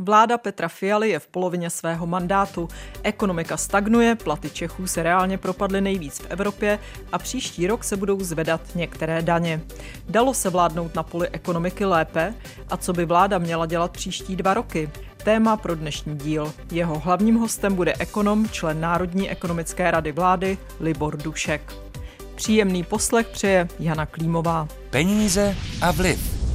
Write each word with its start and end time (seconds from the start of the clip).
Vláda 0.00 0.38
Petra 0.38 0.68
Fialy 0.68 1.10
je 1.10 1.18
v 1.18 1.26
polovině 1.26 1.70
svého 1.70 2.06
mandátu. 2.06 2.68
Ekonomika 3.02 3.56
stagnuje, 3.56 4.14
platy 4.14 4.50
Čechů 4.50 4.86
se 4.86 5.02
reálně 5.02 5.38
propadly 5.38 5.80
nejvíc 5.80 6.18
v 6.18 6.26
Evropě 6.28 6.78
a 7.12 7.18
příští 7.18 7.66
rok 7.66 7.84
se 7.84 7.96
budou 7.96 8.20
zvedat 8.20 8.60
některé 8.74 9.22
daně. 9.22 9.60
Dalo 10.08 10.34
se 10.34 10.50
vládnout 10.50 10.94
na 10.94 11.02
poli 11.02 11.28
ekonomiky 11.28 11.84
lépe? 11.84 12.34
A 12.70 12.76
co 12.76 12.92
by 12.92 13.04
vláda 13.04 13.38
měla 13.38 13.66
dělat 13.66 13.90
příští 13.90 14.36
dva 14.36 14.54
roky? 14.54 14.90
Téma 15.24 15.56
pro 15.56 15.74
dnešní 15.74 16.18
díl. 16.18 16.52
Jeho 16.72 16.98
hlavním 16.98 17.34
hostem 17.34 17.74
bude 17.74 17.94
ekonom, 17.98 18.48
člen 18.48 18.80
Národní 18.80 19.30
ekonomické 19.30 19.90
rady 19.90 20.12
vlády 20.12 20.58
Libor 20.80 21.16
Dušek. 21.16 21.72
Příjemný 22.34 22.84
poslech 22.84 23.28
přeje 23.28 23.68
Jana 23.78 24.06
Klímová. 24.06 24.68
Peníze 24.90 25.56
a 25.82 25.90
vliv. 25.90 26.47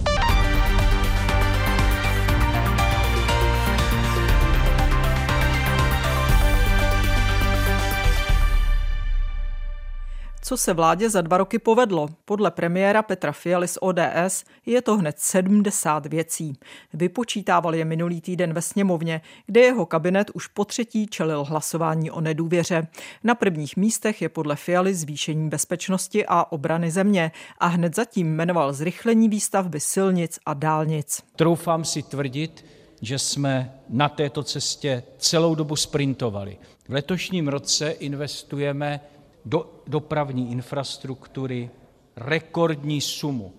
Co 10.44 10.58
se 10.58 10.74
vládě 10.74 11.10
za 11.10 11.22
dva 11.22 11.38
roky 11.38 11.60
povedlo. 11.60 12.08
Podle 12.26 12.52
premiéra 12.52 13.02
Petra 13.02 13.32
Fialy 13.32 13.68
z 13.68 13.78
ODS 13.82 14.44
je 14.66 14.82
to 14.82 14.98
hned 14.98 15.20
70 15.20 16.06
věcí. 16.06 16.54
Vypočítával 16.94 17.76
je 17.76 17.86
minulý 17.86 18.22
týden 18.22 18.54
ve 18.54 18.62
sněmovně, 18.62 19.22
kde 19.46 19.62
jeho 19.62 19.86
kabinet 19.86 20.32
už 20.34 20.48
po 20.48 20.66
třetí 20.66 21.08
čelil 21.08 21.44
hlasování 21.44 22.12
o 22.12 22.22
nedůvěře. 22.22 22.88
Na 23.24 23.36
prvních 23.36 23.78
místech 23.78 24.22
je 24.22 24.30
podle 24.30 24.56
Fialy 24.56 24.96
zvýšení 24.96 25.50
bezpečnosti 25.50 26.26
a 26.26 26.52
obrany 26.52 26.91
země 26.91 27.32
a 27.58 27.68
hned 27.68 27.96
zatím 27.96 28.36
jmenoval 28.36 28.74
zrychlení 28.74 29.30
výstavby 29.30 29.80
silnic 29.80 30.40
a 30.46 30.54
dálnic. 30.54 31.24
Troufám 31.36 31.86
si 31.86 32.04
tvrdit, 32.04 32.66
že 33.02 33.20
jsme 33.20 33.74
na 33.90 34.10
této 34.10 34.44
cestě 34.44 35.04
celou 35.18 35.55
dobu 35.55 35.76
sprintovali. 35.76 36.58
V 36.88 36.94
letošním 36.94 37.48
roce 37.48 37.90
investujeme 37.90 39.00
do 39.46 39.70
dopravní 39.88 40.52
infrastruktury 40.52 41.70
rekordní 42.16 43.02
sumu, 43.02 43.54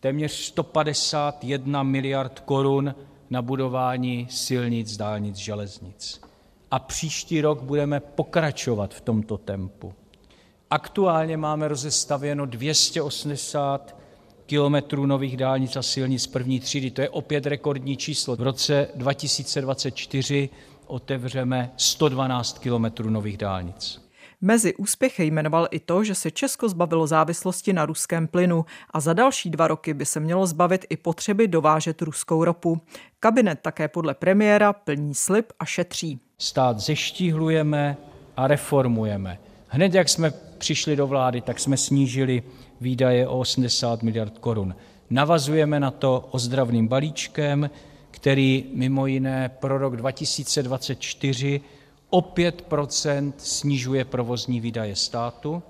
téměř 0.00 0.32
151 0.32 1.82
miliard 1.82 2.40
korun 2.40 2.94
na 3.30 3.42
budování 3.42 4.26
silnic, 4.30 4.96
dálnic, 4.96 5.36
železnic. 5.36 6.20
A 6.70 6.78
příští 6.78 7.40
rok 7.40 7.62
budeme 7.62 8.00
pokračovat 8.00 8.94
v 8.94 9.00
tomto 9.00 9.38
tempu. 9.38 9.94
Aktuálně 10.70 11.36
máme 11.36 11.68
rozestavěno 11.68 12.46
280 12.46 13.96
kilometrů 14.46 15.06
nových 15.06 15.36
dálnic 15.36 15.76
a 15.76 15.82
silnic 15.82 16.26
první 16.26 16.60
třídy. 16.60 16.90
To 16.90 17.00
je 17.00 17.08
opět 17.08 17.46
rekordní 17.46 17.96
číslo. 17.96 18.36
V 18.36 18.42
roce 18.42 18.88
2024 18.94 20.48
otevřeme 20.86 21.72
112 21.76 22.58
kilometrů 22.58 23.10
nových 23.10 23.36
dálnic. 23.36 24.05
Mezi 24.40 24.74
úspěchy 24.74 25.24
jmenoval 25.24 25.68
i 25.70 25.80
to, 25.80 26.04
že 26.04 26.14
se 26.14 26.30
Česko 26.30 26.68
zbavilo 26.68 27.06
závislosti 27.06 27.72
na 27.72 27.86
ruském 27.86 28.26
plynu 28.26 28.64
a 28.90 29.00
za 29.00 29.12
další 29.12 29.50
dva 29.50 29.68
roky 29.68 29.94
by 29.94 30.06
se 30.06 30.20
mělo 30.20 30.46
zbavit 30.46 30.86
i 30.90 30.96
potřeby 30.96 31.48
dovážet 31.48 32.02
ruskou 32.02 32.44
ropu. 32.44 32.80
Kabinet 33.20 33.58
také 33.62 33.88
podle 33.88 34.14
premiéra 34.14 34.72
plní 34.72 35.14
slib 35.14 35.46
a 35.58 35.64
šetří. 35.64 36.20
Stát 36.38 36.78
zeštíhlujeme 36.78 37.96
a 38.36 38.46
reformujeme. 38.46 39.38
Hned 39.68 39.94
jak 39.94 40.08
jsme 40.08 40.30
přišli 40.58 40.96
do 40.96 41.06
vlády, 41.06 41.40
tak 41.40 41.60
jsme 41.60 41.76
snížili 41.76 42.42
výdaje 42.80 43.28
o 43.28 43.38
80 43.38 44.02
miliard 44.02 44.38
korun. 44.38 44.74
Navazujeme 45.10 45.80
na 45.80 45.90
to 45.90 46.28
ozdravným 46.30 46.88
balíčkem, 46.88 47.70
který 48.10 48.64
mimo 48.74 49.06
jiné 49.06 49.48
pro 49.48 49.78
rok 49.78 49.96
2024 49.96 51.60
o 52.10 52.20
5% 52.20 53.32
snižuje 53.38 54.04
provozní 54.04 54.60
výdaje 54.60 54.96
státu 54.96 55.62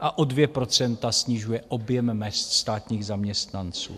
a 0.00 0.18
o 0.18 0.22
2% 0.22 1.10
snižuje 1.10 1.62
objem 1.68 2.14
mest 2.14 2.52
státních 2.52 3.06
zaměstnanců. 3.06 3.96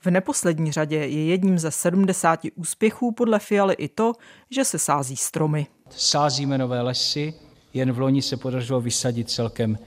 V 0.00 0.10
neposlední 0.10 0.72
řadě 0.72 0.96
je 0.96 1.24
jedním 1.24 1.58
ze 1.58 1.70
70 1.70 2.40
úspěchů 2.54 3.12
podle 3.12 3.38
Fialy 3.38 3.74
i 3.74 3.88
to, 3.88 4.12
že 4.50 4.64
se 4.64 4.78
sází 4.78 5.16
stromy. 5.16 5.66
Sázíme 5.90 6.58
nové 6.58 6.82
lesy, 6.82 7.34
jen 7.74 7.92
v 7.92 7.98
loni 7.98 8.22
se 8.22 8.36
podařilo 8.36 8.80
vysadit 8.80 9.30
celkem 9.30 9.78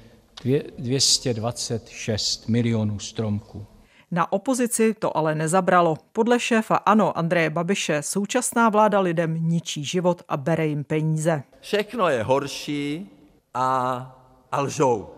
226 0.78 2.50
milionů 2.50 3.00
stromků. 3.00 3.66
Na 4.12 4.32
opozici 4.32 4.94
to 4.94 5.18
ale 5.18 5.36
nezabralo. 5.36 5.98
Podle 6.12 6.40
šéfa 6.40 6.76
ANO 6.76 7.18
Andreje 7.18 7.50
Babiše 7.50 8.02
současná 8.02 8.70
vláda 8.70 9.00
lidem 9.00 9.50
ničí 9.50 9.86
život 9.86 10.22
a 10.30 10.38
bere 10.38 10.68
jim 10.68 10.84
peníze. 10.84 11.44
Všechno 11.60 12.10
je 12.10 12.24
horší 12.24 13.10
a, 13.54 14.16
a 14.52 14.62
lžou. 14.62 15.10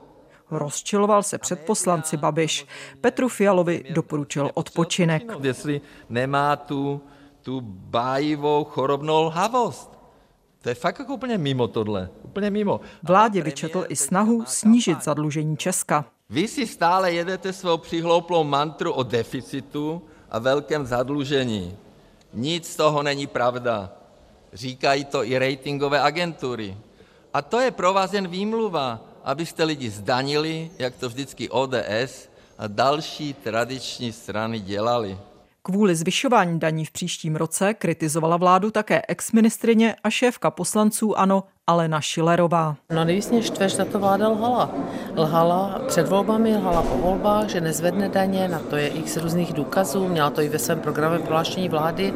Rozčiloval 0.51 1.23
se 1.23 1.37
před 1.37 1.65
poslanci 1.65 2.17
Babiš. 2.17 2.67
Petru 3.01 3.29
Fialovi 3.29 3.83
doporučil 3.89 4.51
odpočinek. 4.53 5.23
Jestli 5.41 5.81
nemá 6.09 6.55
tu, 6.55 7.01
tu 7.41 7.61
bájivou 7.63 8.63
chorobnou 8.63 9.23
lhavost. 9.23 9.99
To 10.61 10.69
je 10.69 10.75
fakt 10.75 10.99
jako 10.99 11.13
úplně 11.13 11.37
mimo 11.37 11.67
tohle. 11.67 12.09
Úplně 12.23 12.49
mimo. 12.49 12.79
Vládě 13.03 13.41
vyčetl 13.41 13.85
i 13.89 13.95
snahu 13.95 14.43
snížit 14.45 15.03
zadlužení 15.03 15.57
Česka. 15.57 16.05
Vy 16.29 16.47
si 16.47 16.67
stále 16.67 17.11
jedete 17.11 17.53
svou 17.53 17.77
přihlouplou 17.77 18.43
mantru 18.43 18.93
o 18.93 19.03
deficitu 19.03 20.01
a 20.29 20.39
velkém 20.39 20.85
zadlužení. 20.85 21.77
Nic 22.33 22.67
z 22.67 22.75
toho 22.75 23.03
není 23.03 23.27
pravda. 23.27 23.89
Říkají 24.53 25.05
to 25.05 25.23
i 25.25 25.37
ratingové 25.37 26.01
agentury. 26.01 26.77
A 27.33 27.41
to 27.41 27.59
je 27.59 27.71
pro 27.71 27.93
vás 27.93 28.13
jen 28.13 28.27
výmluva, 28.27 29.01
abyste 29.23 29.63
lidi 29.63 29.89
zdanili, 29.89 30.71
jak 30.79 30.95
to 30.95 31.09
vždycky 31.09 31.49
ODS 31.49 32.29
a 32.57 32.67
další 32.67 33.33
tradiční 33.33 34.11
strany 34.11 34.59
dělali. 34.59 35.17
Kvůli 35.61 35.95
zvyšování 35.95 36.59
daní 36.59 36.85
v 36.85 36.91
příštím 36.91 37.35
roce 37.35 37.73
kritizovala 37.73 38.37
vládu 38.37 38.71
také 38.71 39.01
exministrině 39.07 39.95
a 40.03 40.09
šéfka 40.09 40.51
poslanců 40.51 41.19
ANO 41.19 41.43
Alena 41.67 42.01
Šilerová. 42.01 42.75
No 42.89 43.05
nejvíc 43.05 43.31
mě 43.31 43.43
štve, 43.43 43.69
že 43.69 43.77
tato 43.77 43.99
vláda 43.99 44.27
lhala. 44.27 44.71
Lhala 45.15 45.81
před 45.87 46.09
volbami, 46.09 46.57
lhala 46.57 46.81
po 46.81 46.97
volbách, 46.97 47.49
že 47.49 47.61
nezvedne 47.61 48.09
daně, 48.09 48.47
na 48.47 48.59
to 48.59 48.75
je 48.75 48.87
x 48.87 49.17
různých 49.17 49.53
důkazů, 49.53 50.07
měla 50.07 50.29
to 50.29 50.41
i 50.41 50.49
ve 50.49 50.59
svém 50.59 50.79
programu 50.79 51.23
prohlášení 51.23 51.69
vlády. 51.69 52.13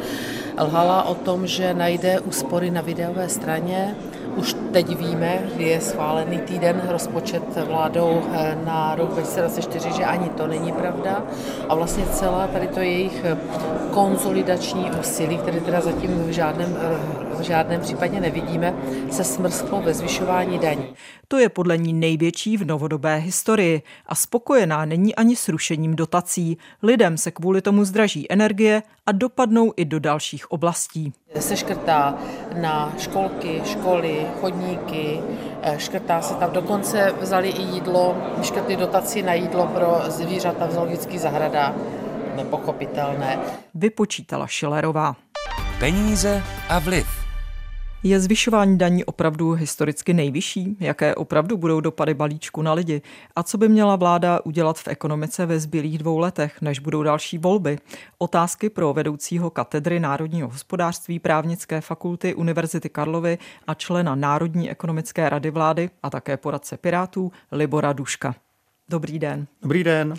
Lhala 0.60 1.04
o 1.04 1.16
tom, 1.16 1.48
že 1.48 1.74
najde 1.74 2.20
úspory 2.20 2.72
na 2.72 2.82
videové 2.82 3.30
straně, 3.30 3.96
už 4.36 4.56
teď 4.72 4.98
víme, 4.98 5.40
kdy 5.56 5.64
je 5.64 5.82
schválený 5.82 6.38
týden 6.38 6.82
rozpočet 6.88 7.44
vládou 7.68 8.22
eh, 8.34 8.58
na 8.66 8.96
rok 8.96 9.10
2024, 9.10 9.92
že 9.92 10.06
ani 10.06 10.30
to 10.30 10.48
není 10.48 10.72
pravda. 10.72 11.24
A 11.70 11.76
vlastně 11.76 12.06
celá 12.06 12.48
tady 12.48 12.68
to 12.68 12.80
jejich 12.80 13.26
konzolidační 13.92 14.92
úsilí, 15.00 15.38
které 15.38 15.60
teda 15.60 15.82
zatím 15.82 16.24
v 16.24 16.32
žádném, 16.32 16.78
eh, 16.82 17.33
v 17.34 17.42
žádném 17.42 17.82
případě 17.82 18.20
nevidíme, 18.20 18.74
se 19.12 19.24
smrsklo 19.24 19.82
ve 19.82 19.94
zvyšování 19.94 20.60
daní. 20.60 20.94
To 21.28 21.38
je 21.38 21.50
podle 21.50 21.78
ní 21.78 21.94
největší 21.94 22.58
v 22.58 22.66
novodobé 22.66 23.16
historii 23.16 23.82
a 24.06 24.16
spokojená 24.16 24.86
není 24.86 25.16
ani 25.16 25.36
s 25.36 25.50
rušením 25.50 25.96
dotací. 25.96 26.58
Lidem 26.84 27.18
se 27.18 27.32
kvůli 27.32 27.62
tomu 27.62 27.86
zdraží 27.86 28.32
energie 28.32 28.84
a 29.06 29.12
dopadnou 29.12 29.74
i 29.78 29.86
do 29.86 30.00
dalších 30.00 30.52
oblastí. 30.52 31.14
Se 31.40 31.58
škrtá 31.58 32.18
na 32.62 32.94
školky, 32.98 33.62
školy, 33.66 34.28
chodníky, 34.42 35.20
eh, 35.62 35.80
škrtá 35.80 36.22
se 36.22 36.34
tam 36.36 36.52
dokonce 36.52 37.14
vzali 37.22 37.50
i 37.50 37.62
jídlo, 37.62 38.18
škrtly 38.42 38.76
dotaci 38.76 39.22
na 39.22 39.34
jídlo 39.34 39.68
pro 39.68 40.02
zvířata 40.08 40.66
v 40.66 40.72
zoologických 40.72 41.22
zahradách. 41.22 41.74
Nepochopitelné. 42.36 43.40
Vypočítala 43.74 44.48
Šilerová. 44.48 45.16
Peníze 45.80 46.44
a 46.70 46.80
vliv. 46.80 47.23
Je 48.06 48.20
zvyšování 48.20 48.78
daní 48.78 49.06
opravdu 49.06 49.52
historicky 49.52 50.14
nejvyšší? 50.14 50.78
Jaké 50.80 51.16
opravdu 51.16 51.58
budou 51.58 51.80
dopady 51.80 52.14
balíčku 52.14 52.62
na 52.62 52.74
lidi? 52.74 53.02
A 53.36 53.44
co 53.44 53.58
by 53.58 53.70
měla 53.70 53.96
vláda 53.96 54.40
udělat 54.44 54.80
v 54.80 54.88
ekonomice 54.88 55.46
ve 55.46 55.60
zbylých 55.60 55.98
dvou 55.98 56.18
letech, 56.18 56.62
než 56.62 56.80
budou 56.80 57.04
další 57.04 57.38
volby? 57.38 57.78
Otázky 58.18 58.70
pro 58.70 58.94
vedoucího 58.94 59.50
katedry 59.50 60.00
Národního 60.00 60.48
hospodářství 60.48 61.20
právnické 61.20 61.82
fakulty 61.82 62.36
Univerzity 62.36 62.90
Karlovy 62.90 63.38
a 63.68 63.74
člena 63.74 64.16
Národní 64.16 64.72
ekonomické 64.72 65.30
rady 65.30 65.52
vlády 65.52 65.90
a 66.04 66.10
také 66.10 66.38
poradce 66.38 66.78
Pirátů 66.78 67.32
Libora 67.52 67.94
Duška. 67.94 68.36
Dobrý 68.90 69.20
den. 69.20 69.48
Dobrý 69.62 69.84
den. 69.84 70.14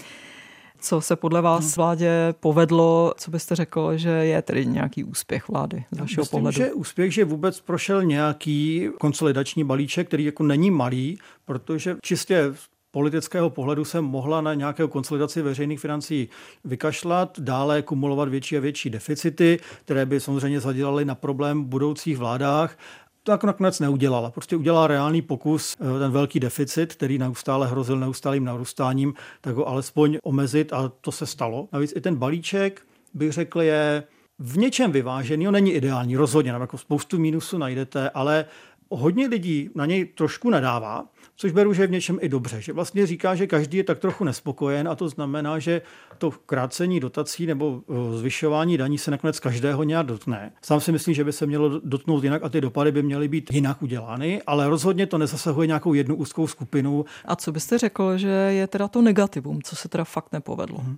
Co 0.84 1.00
se 1.00 1.16
podle 1.16 1.40
vás 1.40 1.64
hmm. 1.64 1.72
vládě 1.76 2.34
povedlo, 2.40 3.14
co 3.16 3.30
byste 3.30 3.56
řekl, 3.56 3.96
že 3.96 4.08
je 4.08 4.42
tedy 4.42 4.66
nějaký 4.66 5.04
úspěch 5.04 5.48
vlády 5.48 5.84
z 5.90 5.98
vašeho 5.98 6.22
Myslím, 6.22 6.38
pohledu? 6.38 6.56
že 6.56 6.72
úspěch, 6.72 7.14
že 7.14 7.24
vůbec 7.24 7.60
prošel 7.60 8.04
nějaký 8.04 8.88
konsolidační 9.00 9.64
balíček, 9.64 10.06
který 10.06 10.24
jako 10.24 10.42
není 10.42 10.70
malý, 10.70 11.18
protože 11.44 11.96
čistě 12.02 12.54
politického 12.90 13.50
pohledu 13.50 13.84
se 13.84 14.00
mohla 14.00 14.40
na 14.40 14.54
nějakou 14.54 14.88
konsolidaci 14.88 15.42
veřejných 15.42 15.80
financí 15.80 16.28
vykašlat, 16.64 17.40
dále 17.40 17.82
kumulovat 17.82 18.28
větší 18.28 18.56
a 18.56 18.60
větší 18.60 18.90
deficity, 18.90 19.58
které 19.84 20.06
by 20.06 20.20
samozřejmě 20.20 20.60
zadělaly 20.60 21.04
na 21.04 21.14
problém 21.14 21.64
v 21.64 21.66
budoucích 21.66 22.18
vládách 22.18 22.76
to 23.24 23.32
jako 23.32 23.46
nakonec 23.46 23.80
neudělala. 23.80 24.30
Prostě 24.30 24.56
udělala 24.56 24.86
reálný 24.86 25.22
pokus, 25.22 25.76
eh, 25.80 25.98
ten 25.98 26.12
velký 26.12 26.40
deficit, 26.40 26.94
který 26.94 27.18
neustále 27.18 27.66
hrozil 27.66 27.96
neustálým 27.96 28.44
narůstáním, 28.44 29.14
tak 29.40 29.54
ho 29.54 29.68
alespoň 29.68 30.18
omezit 30.22 30.72
a 30.72 30.92
to 31.00 31.12
se 31.12 31.26
stalo. 31.26 31.68
Navíc 31.72 31.92
i 31.96 32.00
ten 32.00 32.16
balíček, 32.16 32.82
bych 33.14 33.32
řekl, 33.32 33.62
je 33.62 34.02
v 34.38 34.58
něčem 34.58 34.92
vyvážený, 34.92 35.48
on 35.48 35.54
není 35.54 35.72
ideální, 35.72 36.16
rozhodně, 36.16 36.50
jako 36.50 36.78
spoustu 36.78 37.18
mínusů 37.18 37.58
najdete, 37.58 38.10
ale 38.10 38.44
hodně 38.90 39.26
lidí 39.26 39.70
na 39.74 39.86
něj 39.86 40.04
trošku 40.04 40.50
nadává, 40.50 41.04
což 41.36 41.52
beru, 41.52 41.72
že 41.72 41.82
je 41.82 41.86
v 41.86 41.90
něčem 41.90 42.18
i 42.20 42.28
dobře. 42.28 42.62
Že 42.62 42.72
vlastně 42.72 43.06
říká, 43.06 43.34
že 43.34 43.46
každý 43.46 43.76
je 43.76 43.84
tak 43.84 43.98
trochu 43.98 44.24
nespokojen 44.24 44.88
a 44.88 44.94
to 44.94 45.08
znamená, 45.08 45.58
že 45.58 45.82
to 46.18 46.30
krácení 46.30 47.00
dotací 47.00 47.46
nebo 47.46 47.82
zvyšování 48.14 48.76
daní 48.76 48.98
se 48.98 49.10
nakonec 49.10 49.40
každého 49.40 49.84
nějak 49.84 50.06
dotkne. 50.06 50.52
Sám 50.62 50.80
si 50.80 50.92
myslím, 50.92 51.14
že 51.14 51.24
by 51.24 51.32
se 51.32 51.46
mělo 51.46 51.80
dotknout 51.84 52.24
jinak 52.24 52.42
a 52.42 52.48
ty 52.48 52.60
dopady 52.60 52.92
by 52.92 53.02
měly 53.02 53.28
být 53.28 53.52
jinak 53.52 53.82
udělány, 53.82 54.42
ale 54.46 54.68
rozhodně 54.68 55.06
to 55.06 55.18
nezasahuje 55.18 55.66
nějakou 55.66 55.94
jednu 55.94 56.14
úzkou 56.14 56.46
skupinu. 56.46 57.04
A 57.24 57.36
co 57.36 57.52
byste 57.52 57.78
řekl, 57.78 58.18
že 58.18 58.28
je 58.28 58.66
teda 58.66 58.88
to 58.88 59.02
negativum, 59.02 59.62
co 59.62 59.76
se 59.76 59.88
teda 59.88 60.04
fakt 60.04 60.32
nepovedlo? 60.32 60.78
Hmm. 60.78 60.96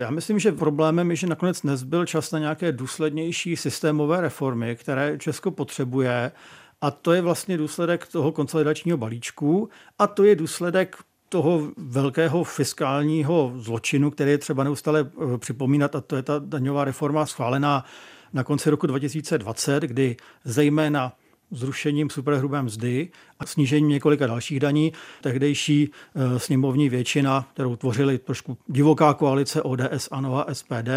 Já 0.00 0.10
myslím, 0.10 0.38
že 0.38 0.52
problémem 0.52 1.10
je, 1.10 1.16
že 1.16 1.26
nakonec 1.26 1.62
nezbyl 1.62 2.06
čas 2.06 2.32
na 2.32 2.38
nějaké 2.38 2.72
důslednější 2.72 3.56
systémové 3.56 4.20
reformy, 4.20 4.76
které 4.76 5.18
Česko 5.18 5.50
potřebuje 5.50 6.32
a 6.80 6.90
to 6.90 7.12
je 7.12 7.22
vlastně 7.22 7.56
důsledek 7.58 8.06
toho 8.06 8.32
konsolidačního 8.32 8.98
balíčku 8.98 9.68
a 9.98 10.06
to 10.06 10.24
je 10.24 10.36
důsledek 10.36 10.96
toho 11.28 11.62
velkého 11.76 12.44
fiskálního 12.44 13.52
zločinu, 13.56 14.10
který 14.10 14.30
je 14.30 14.38
třeba 14.38 14.64
neustále 14.64 15.00
eh, 15.34 15.38
připomínat, 15.38 15.96
a 15.96 16.00
to 16.00 16.16
je 16.16 16.22
ta 16.22 16.38
daňová 16.44 16.84
reforma 16.84 17.26
schválená 17.26 17.84
na 18.32 18.44
konci 18.44 18.70
roku 18.70 18.86
2020, 18.86 19.82
kdy 19.82 20.16
zejména 20.44 21.12
zrušením 21.50 22.10
superhrubé 22.10 22.62
mzdy 22.62 23.08
a 23.38 23.46
snížením 23.46 23.88
několika 23.88 24.26
dalších 24.26 24.60
daní. 24.60 24.92
Tehdejší 25.20 25.90
eh, 26.14 26.38
sněmovní 26.38 26.88
většina, 26.88 27.48
kterou 27.54 27.76
tvořili 27.76 28.18
trošku 28.18 28.58
divoká 28.66 29.14
koalice 29.14 29.62
ODS, 29.62 30.08
a 30.10 30.54
SPD, 30.54 30.88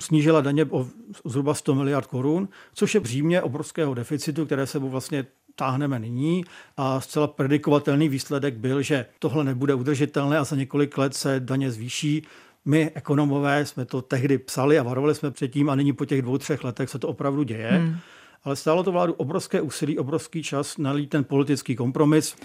snížila 0.00 0.40
daně 0.40 0.64
o 0.64 0.86
zhruba 1.24 1.54
100 1.54 1.74
miliard 1.74 2.06
korun, 2.06 2.48
což 2.74 2.94
je 2.94 3.00
břímě 3.00 3.42
obrovského 3.42 3.94
deficitu, 3.94 4.46
které 4.46 4.66
se 4.66 4.78
vlastně 4.78 5.26
táhneme 5.54 5.98
nyní 5.98 6.44
a 6.76 7.00
zcela 7.00 7.26
predikovatelný 7.26 8.08
výsledek 8.08 8.54
byl, 8.54 8.82
že 8.82 9.06
tohle 9.18 9.44
nebude 9.44 9.74
udržitelné 9.74 10.38
a 10.38 10.44
za 10.44 10.56
několik 10.56 10.98
let 10.98 11.14
se 11.14 11.40
daně 11.40 11.70
zvýší. 11.70 12.22
My, 12.64 12.90
ekonomové, 12.94 13.66
jsme 13.66 13.84
to 13.84 14.02
tehdy 14.02 14.38
psali 14.38 14.78
a 14.78 14.82
varovali 14.82 15.14
jsme 15.14 15.30
předtím 15.30 15.70
a 15.70 15.74
nyní 15.74 15.92
po 15.92 16.04
těch 16.04 16.22
dvou, 16.22 16.38
třech 16.38 16.64
letech 16.64 16.90
se 16.90 16.98
to 16.98 17.08
opravdu 17.08 17.42
děje. 17.42 17.70
Hmm 17.70 17.96
ale 18.44 18.56
stálo 18.56 18.82
to 18.82 18.92
vládu 18.92 19.12
obrovské 19.12 19.60
úsilí, 19.60 19.98
obrovský 19.98 20.42
čas 20.42 20.78
nalít 20.78 21.10
ten 21.10 21.24
politický 21.24 21.76
kompromis 21.76 22.36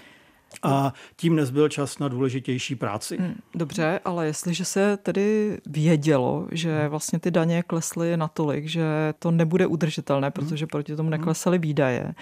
a 0.64 0.94
tím 1.16 1.36
nezbyl 1.36 1.70
čas 1.70 2.00
na 2.00 2.08
důležitější 2.08 2.76
práci. 2.76 3.18
Hmm, 3.18 3.36
dobře, 3.56 4.00
ale 4.06 4.26
jestliže 4.26 4.66
se 4.66 4.98
tedy 4.98 5.58
vědělo, 5.66 6.48
že 6.52 6.88
vlastně 6.88 7.20
ty 7.20 7.32
daně 7.32 7.64
klesly 7.64 8.18
natolik, 8.18 8.66
že 8.66 8.84
to 9.20 9.32
nebude 9.32 9.68
udržitelné, 9.68 10.32
protože 10.32 10.68
proti 10.68 10.96
tomu 10.96 11.10
neklesaly 11.10 11.58
výdaje, 11.58 12.14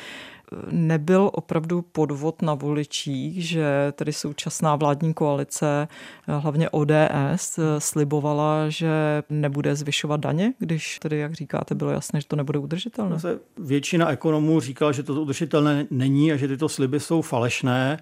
nebyl 0.71 1.29
opravdu 1.33 1.81
podvod 1.81 2.41
na 2.41 2.53
voličích, 2.53 3.47
že 3.47 3.93
tedy 3.95 4.13
současná 4.13 4.75
vládní 4.75 5.13
koalice, 5.13 5.87
hlavně 6.27 6.69
ODS, 6.69 7.59
slibovala, 7.77 8.69
že 8.69 9.23
nebude 9.29 9.75
zvyšovat 9.75 10.19
daně, 10.19 10.53
když 10.59 10.99
tedy, 10.99 11.17
jak 11.17 11.33
říkáte, 11.33 11.75
bylo 11.75 11.91
jasné, 11.91 12.21
že 12.21 12.27
to 12.27 12.35
nebude 12.35 12.59
udržitelné? 12.59 13.17
Většina 13.57 14.09
ekonomů 14.09 14.59
říkala, 14.59 14.91
že 14.91 15.03
to 15.03 15.21
udržitelné 15.21 15.87
není 15.91 16.31
a 16.31 16.37
že 16.37 16.47
tyto 16.47 16.69
sliby 16.69 16.99
jsou 16.99 17.21
falešné, 17.21 17.99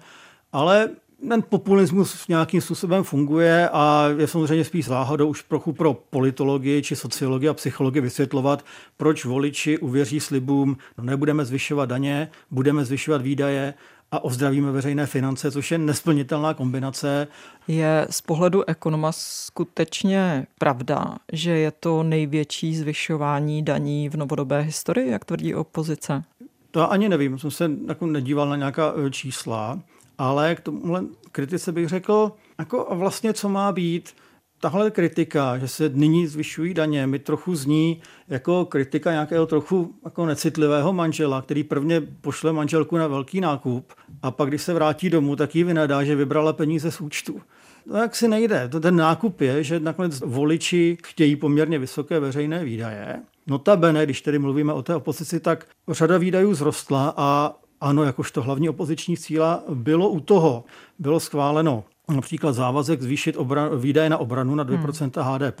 ale 0.52 0.88
ten 1.28 1.42
populismus 1.42 2.28
nějakým 2.28 2.60
způsobem 2.60 3.04
funguje 3.04 3.68
a 3.68 4.08
je 4.18 4.26
samozřejmě 4.26 4.64
spíš 4.64 4.86
záhodou 4.86 5.28
už 5.28 5.42
trochu 5.42 5.72
pro 5.72 5.94
politologii 5.94 6.82
či 6.82 6.96
sociologii 6.96 7.48
a 7.48 7.54
psychologii 7.54 8.02
vysvětlovat, 8.02 8.64
proč 8.96 9.24
voliči 9.24 9.78
uvěří 9.78 10.20
slibům, 10.20 10.76
no 10.98 11.04
nebudeme 11.04 11.44
zvyšovat 11.44 11.86
daně, 11.86 12.30
budeme 12.50 12.84
zvyšovat 12.84 13.22
výdaje 13.22 13.74
a 14.12 14.24
ozdravíme 14.24 14.72
veřejné 14.72 15.06
finance, 15.06 15.50
což 15.50 15.70
je 15.70 15.78
nesplnitelná 15.78 16.54
kombinace. 16.54 17.28
Je 17.68 18.06
z 18.10 18.20
pohledu 18.20 18.68
ekonoma 18.68 19.12
skutečně 19.12 20.46
pravda, 20.58 21.16
že 21.32 21.50
je 21.50 21.70
to 21.70 22.02
největší 22.02 22.76
zvyšování 22.76 23.62
daní 23.62 24.08
v 24.08 24.16
novodobé 24.16 24.60
historii, 24.60 25.10
jak 25.10 25.24
tvrdí 25.24 25.54
opozice? 25.54 26.24
To 26.70 26.92
ani 26.92 27.08
nevím, 27.08 27.38
jsem 27.38 27.50
se 27.50 27.70
jako 27.88 28.06
nedíval 28.06 28.48
na 28.48 28.56
nějaká 28.56 28.92
e, 29.06 29.10
čísla 29.10 29.78
ale 30.20 30.54
k 30.54 30.60
tomuhle 30.60 31.04
kritice 31.32 31.72
bych 31.72 31.88
řekl, 31.88 32.32
jako 32.58 32.86
vlastně 32.90 33.32
co 33.32 33.48
má 33.48 33.72
být, 33.72 34.14
tahle 34.60 34.90
kritika, 34.90 35.58
že 35.58 35.68
se 35.68 35.90
nyní 35.94 36.26
zvyšují 36.26 36.74
daně, 36.74 37.06
mi 37.06 37.18
trochu 37.18 37.54
zní 37.54 38.02
jako 38.28 38.64
kritika 38.64 39.12
nějakého 39.12 39.46
trochu 39.46 39.94
jako 40.04 40.26
necitlivého 40.26 40.92
manžela, 40.92 41.42
který 41.42 41.64
prvně 41.64 42.00
pošle 42.00 42.52
manželku 42.52 42.96
na 42.96 43.06
velký 43.06 43.40
nákup 43.40 43.92
a 44.22 44.30
pak, 44.30 44.48
když 44.48 44.62
se 44.62 44.74
vrátí 44.74 45.10
domů, 45.10 45.36
tak 45.36 45.54
jí 45.54 45.64
vynadá, 45.64 46.04
že 46.04 46.16
vybrala 46.16 46.52
peníze 46.52 46.90
z 46.90 47.00
účtu. 47.00 47.40
To 47.88 47.96
jak 47.96 48.16
si 48.16 48.28
nejde. 48.28 48.68
To 48.68 48.80
ten 48.80 48.96
nákup 48.96 49.40
je, 49.40 49.64
že 49.64 49.80
nakonec 49.80 50.20
voliči 50.20 50.98
chtějí 51.04 51.36
poměrně 51.36 51.78
vysoké 51.78 52.20
veřejné 52.20 52.64
výdaje. 52.64 53.22
Notabene, 53.46 54.04
když 54.04 54.22
tedy 54.22 54.38
mluvíme 54.38 54.72
o 54.72 54.82
té 54.82 54.94
opozici, 54.94 55.40
tak 55.40 55.66
řada 55.88 56.18
výdajů 56.18 56.54
zrostla 56.54 57.14
a 57.16 57.54
ano, 57.80 58.04
jakožto 58.04 58.42
hlavní 58.42 58.68
opoziční 58.68 59.16
cíla 59.16 59.62
bylo 59.68 60.08
u 60.08 60.20
toho. 60.20 60.64
Bylo 60.98 61.20
schváleno 61.20 61.84
například 62.14 62.52
závazek 62.52 63.02
zvýšit 63.02 63.36
obran, 63.36 63.78
výdaje 63.78 64.10
na 64.10 64.18
obranu 64.18 64.54
na 64.54 64.64
2% 64.64 65.22
hmm. 65.22 65.34
HDP. 65.34 65.60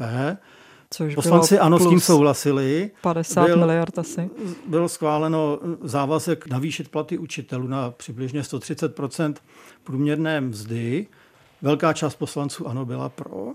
Což 0.90 1.14
Poslanci 1.14 1.58
ano 1.58 1.78
s 1.78 1.88
tím 1.88 2.00
souhlasili. 2.00 2.90
50 3.02 3.46
byl, 3.46 3.56
miliard 3.56 3.98
asi. 3.98 4.30
Bylo 4.66 4.88
schváleno 4.88 5.58
závazek 5.82 6.46
navýšit 6.46 6.88
platy 6.88 7.18
učitelů 7.18 7.66
na 7.66 7.90
přibližně 7.90 8.40
130% 8.40 9.34
průměrné 9.84 10.40
mzdy. 10.40 11.06
Velká 11.62 11.92
část 11.92 12.14
poslanců 12.14 12.68
ano 12.68 12.84
byla 12.84 13.08
pro. 13.08 13.52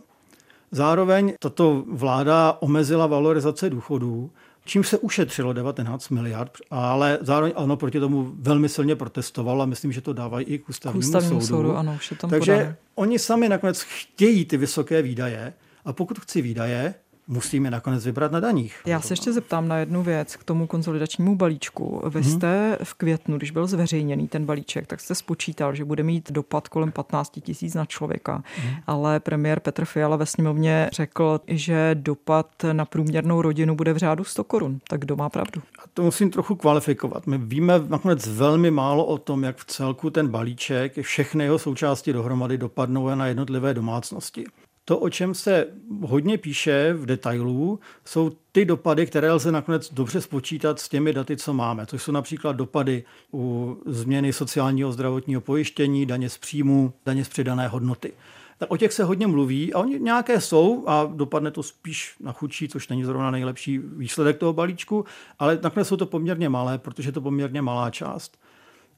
Zároveň 0.71 1.33
tato 1.39 1.83
vláda 1.87 2.57
omezila 2.59 3.07
valorizace 3.07 3.69
důchodů 3.69 4.31
čím 4.65 4.83
se 4.83 4.97
ušetřilo 4.97 5.53
19 5.53 6.09
miliard, 6.09 6.51
ale 6.71 7.17
zároveň 7.21 7.53
ano, 7.55 7.77
proti 7.77 7.99
tomu 7.99 8.31
velmi 8.39 8.69
silně 8.69 8.95
protestoval 8.95 9.61
a 9.61 9.65
myslím, 9.65 9.91
že 9.91 10.01
to 10.01 10.13
dávají 10.13 10.45
i 10.45 10.59
k 10.59 10.69
ústavnímu, 10.69 11.01
k 11.01 11.05
ústavnímu 11.05 11.41
soudu. 11.41 11.47
soudu 11.47 11.77
ano, 11.77 11.93
už 11.95 12.11
je 12.11 12.17
tam 12.17 12.29
Takže 12.29 12.55
podáme. 12.55 12.77
oni 12.95 13.19
sami 13.19 13.49
nakonec 13.49 13.81
chtějí 13.81 14.45
ty 14.45 14.57
vysoké 14.57 15.01
výdaje 15.01 15.53
a 15.85 15.93
pokud 15.93 16.19
chci 16.19 16.41
výdaje, 16.41 16.93
musíme 17.27 17.71
nakonec 17.71 18.05
vybrat 18.05 18.31
na 18.31 18.39
daních. 18.39 18.81
Já 18.85 19.01
se 19.01 19.13
ještě 19.13 19.33
zeptám 19.33 19.67
na 19.67 19.77
jednu 19.77 20.03
věc 20.03 20.35
k 20.35 20.43
tomu 20.43 20.67
konsolidačnímu 20.67 21.35
balíčku. 21.35 22.01
Vy 22.09 22.21
hmm. 22.21 22.31
jste 22.31 22.77
v 22.83 22.93
květnu, 22.93 23.37
když 23.37 23.51
byl 23.51 23.67
zveřejněný 23.67 24.27
ten 24.27 24.45
balíček, 24.45 24.87
tak 24.87 24.99
jste 24.99 25.15
spočítal, 25.15 25.75
že 25.75 25.85
bude 25.85 26.03
mít 26.03 26.31
dopad 26.31 26.67
kolem 26.67 26.91
15 26.91 27.31
tisíc 27.41 27.73
na 27.73 27.85
člověka. 27.85 28.43
Hmm. 28.57 28.75
Ale 28.87 29.19
premiér 29.19 29.59
Petr 29.59 29.85
Fiala 29.85 30.15
ve 30.15 30.25
sněmovně 30.25 30.89
řekl, 30.93 31.41
že 31.47 31.95
dopad 31.99 32.47
na 32.71 32.85
průměrnou 32.85 33.41
rodinu 33.41 33.75
bude 33.75 33.93
v 33.93 33.97
řádu 33.97 34.23
100 34.23 34.43
korun. 34.43 34.79
Tak 34.89 35.01
kdo 35.01 35.15
má 35.15 35.29
pravdu? 35.29 35.61
A 35.79 35.83
to 35.93 36.03
musím 36.03 36.31
trochu 36.31 36.55
kvalifikovat. 36.55 37.27
My 37.27 37.37
víme 37.37 37.73
nakonec 37.87 38.27
velmi 38.27 38.71
málo 38.71 39.05
o 39.05 39.17
tom, 39.17 39.43
jak 39.43 39.57
v 39.57 39.65
celku 39.65 40.09
ten 40.09 40.27
balíček, 40.27 41.01
všechny 41.01 41.43
jeho 41.43 41.59
součásti 41.59 42.13
dohromady 42.13 42.57
dopadnou 42.57 43.15
na 43.15 43.27
jednotlivé 43.27 43.73
domácnosti. 43.73 44.45
To, 44.87 44.97
o 44.97 45.09
čem 45.09 45.33
se 45.33 45.67
hodně 46.01 46.37
píše 46.37 46.93
v 46.93 47.05
detailu, 47.05 47.79
jsou 48.05 48.31
ty 48.51 48.65
dopady, 48.65 49.05
které 49.05 49.31
lze 49.31 49.51
nakonec 49.51 49.93
dobře 49.93 50.21
spočítat 50.21 50.79
s 50.79 50.89
těmi 50.89 51.13
daty, 51.13 51.37
co 51.37 51.53
máme, 51.53 51.85
což 51.85 52.03
jsou 52.03 52.11
například 52.11 52.51
dopady 52.51 53.03
u 53.33 53.77
změny 53.85 54.33
sociálního 54.33 54.91
zdravotního 54.91 55.41
pojištění, 55.41 56.05
daně 56.05 56.29
z 56.29 56.37
příjmu, 56.37 56.93
daně 57.05 57.25
z 57.25 57.29
přidané 57.29 57.67
hodnoty. 57.67 58.13
Tak 58.57 58.71
o 58.71 58.77
těch 58.77 58.93
se 58.93 59.03
hodně 59.03 59.27
mluví 59.27 59.73
a 59.73 59.79
oni 59.79 59.99
nějaké 59.99 60.41
jsou 60.41 60.83
a 60.87 61.09
dopadne 61.13 61.51
to 61.51 61.63
spíš 61.63 62.15
na 62.19 62.31
chudší, 62.31 62.67
což 62.67 62.87
není 62.87 63.03
zrovna 63.03 63.31
nejlepší 63.31 63.77
výsledek 63.77 64.37
toho 64.37 64.53
balíčku, 64.53 65.05
ale 65.39 65.59
nakonec 65.63 65.87
jsou 65.87 65.97
to 65.97 66.05
poměrně 66.05 66.49
malé, 66.49 66.77
protože 66.77 67.07
je 67.09 67.13
to 67.13 67.21
poměrně 67.21 67.61
malá 67.61 67.89
část. 67.89 68.37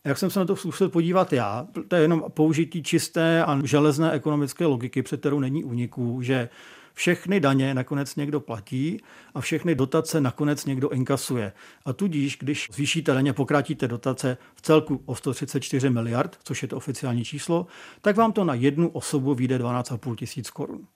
Jak 0.07 0.17
jsem 0.17 0.29
se 0.29 0.39
na 0.39 0.45
to 0.45 0.55
zkusil 0.55 0.89
podívat 0.89 1.33
já, 1.33 1.67
to 1.87 1.95
je 1.95 2.01
jenom 2.01 2.23
použití 2.29 2.83
čisté 2.83 3.43
a 3.43 3.59
železné 3.63 4.11
ekonomické 4.11 4.65
logiky, 4.65 5.03
před 5.03 5.19
kterou 5.19 5.39
není 5.39 5.63
úniků, 5.63 6.21
že 6.21 6.49
všechny 6.93 7.39
daně 7.39 7.73
nakonec 7.73 8.15
někdo 8.15 8.39
platí 8.39 9.01
a 9.33 9.41
všechny 9.41 9.75
dotace 9.75 10.21
nakonec 10.21 10.65
někdo 10.65 10.89
inkasuje. 10.89 11.53
A 11.85 11.93
tudíž, 11.93 12.37
když 12.37 12.69
zvýšíte 12.71 13.13
daně, 13.13 13.33
pokrátíte 13.33 13.87
dotace 13.87 14.37
v 14.55 14.61
celku 14.61 15.01
o 15.05 15.15
134 15.15 15.89
miliard, 15.89 16.37
což 16.43 16.61
je 16.61 16.67
to 16.67 16.77
oficiální 16.77 17.25
číslo, 17.25 17.67
tak 18.01 18.15
vám 18.15 18.31
to 18.31 18.43
na 18.43 18.53
jednu 18.53 18.89
osobu 18.89 19.35
vyjde 19.35 19.59
12,5 19.59 20.15
tisíc 20.15 20.49
korun. 20.49 20.87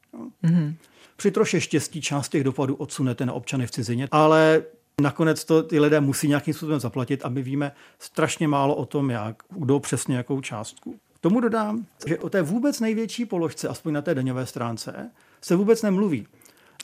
Mm-hmm. 0.43 0.75
Při 1.15 1.31
troše 1.31 1.61
štěstí 1.61 2.01
část 2.01 2.29
těch 2.29 2.43
dopadů 2.43 2.75
odsunete 2.75 3.25
na 3.25 3.33
občany 3.33 3.67
v 3.67 3.71
cizině, 3.71 4.07
ale 4.11 4.63
nakonec 5.01 5.45
to 5.45 5.63
ty 5.63 5.79
lidé 5.79 5.99
musí 5.99 6.27
nějakým 6.27 6.53
způsobem 6.53 6.79
zaplatit 6.79 7.25
a 7.25 7.29
my 7.29 7.41
víme 7.41 7.71
strašně 7.99 8.47
málo 8.47 8.75
o 8.75 8.85
tom, 8.85 9.09
jak, 9.09 9.43
kdo 9.49 9.79
přesně 9.79 10.17
jakou 10.17 10.41
částku. 10.41 10.99
Tomu 11.21 11.39
dodám, 11.39 11.85
že 12.07 12.19
o 12.19 12.29
té 12.29 12.41
vůbec 12.41 12.79
největší 12.79 13.25
položce, 13.25 13.67
aspoň 13.67 13.93
na 13.93 14.01
té 14.01 14.15
daňové 14.15 14.45
stránce, 14.45 15.11
se 15.41 15.55
vůbec 15.55 15.81
nemluví. 15.81 16.27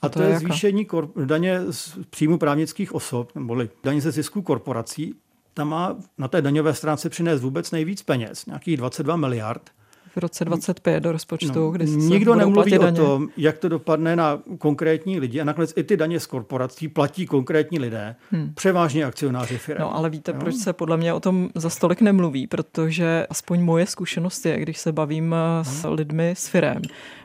A 0.01 0.09
to, 0.09 0.19
to 0.19 0.23
je, 0.23 0.29
je 0.29 0.39
zvýšení 0.39 0.85
kor- 0.85 1.25
daně 1.25 1.61
z 1.69 1.97
příjmu 2.09 2.37
právnických 2.37 2.95
osob, 2.95 3.35
neboli 3.35 3.69
daně 3.83 4.01
ze 4.01 4.11
zisku 4.11 4.41
korporací. 4.41 5.15
Tam 5.53 5.69
má 5.69 5.95
na 6.17 6.27
té 6.27 6.41
daňové 6.41 6.73
stránce 6.73 7.09
přinést 7.09 7.41
vůbec 7.41 7.71
nejvíc 7.71 8.03
peněz, 8.03 8.45
nějakých 8.45 8.77
22 8.77 9.15
miliard 9.15 9.69
v 10.17 10.19
roce 10.19 10.45
25 10.45 10.99
do 10.99 11.11
rozpočtu, 11.11 11.59
no, 11.59 11.71
kdy 11.71 11.87
se 11.87 11.95
Nikdo 11.95 12.35
nemluví 12.35 12.79
o 12.79 12.91
tom, 12.91 13.29
jak 13.37 13.57
to 13.57 13.69
dopadne 13.69 14.15
na 14.15 14.41
konkrétní 14.57 15.19
lidi 15.19 15.41
a 15.41 15.43
nakonec 15.43 15.73
i 15.75 15.83
ty 15.83 15.97
daně 15.97 16.19
z 16.19 16.25
korporací 16.25 16.87
platí 16.87 17.25
konkrétní 17.25 17.79
lidé, 17.79 18.15
hmm. 18.31 18.53
převážně 18.53 19.05
akcionáři 19.05 19.57
firmy. 19.57 19.79
No 19.81 19.95
ale 19.95 20.09
víte, 20.09 20.31
jo? 20.31 20.37
proč 20.39 20.55
se 20.55 20.73
podle 20.73 20.97
mě 20.97 21.13
o 21.13 21.19
tom 21.19 21.49
za 21.55 21.69
stolik 21.69 22.01
nemluví, 22.01 22.47
protože 22.47 23.27
aspoň 23.29 23.61
moje 23.61 23.85
zkušenost 23.85 24.45
je, 24.45 24.59
když 24.59 24.77
se 24.77 24.91
bavím 24.91 25.35
hmm. 25.35 25.63
s 25.63 25.87
lidmi 25.87 26.29
s 26.37 26.47
firem, 26.47 26.81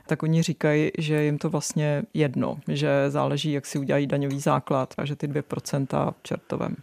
tak 0.07 0.23
oni 0.23 0.43
říkají, 0.43 0.91
že 0.99 1.23
jim 1.23 1.39
to 1.39 1.51
vlastně 1.51 2.03
jedno, 2.15 2.59
že 2.69 3.05
záleží, 3.09 3.53
jak 3.53 3.67
si 3.67 3.79
udělají 3.79 4.07
daňový 4.07 4.41
základ 4.41 4.95
a 4.99 5.05
že 5.05 5.17
ty 5.17 5.29
2% 5.29 6.15
čertovem. 6.23 6.77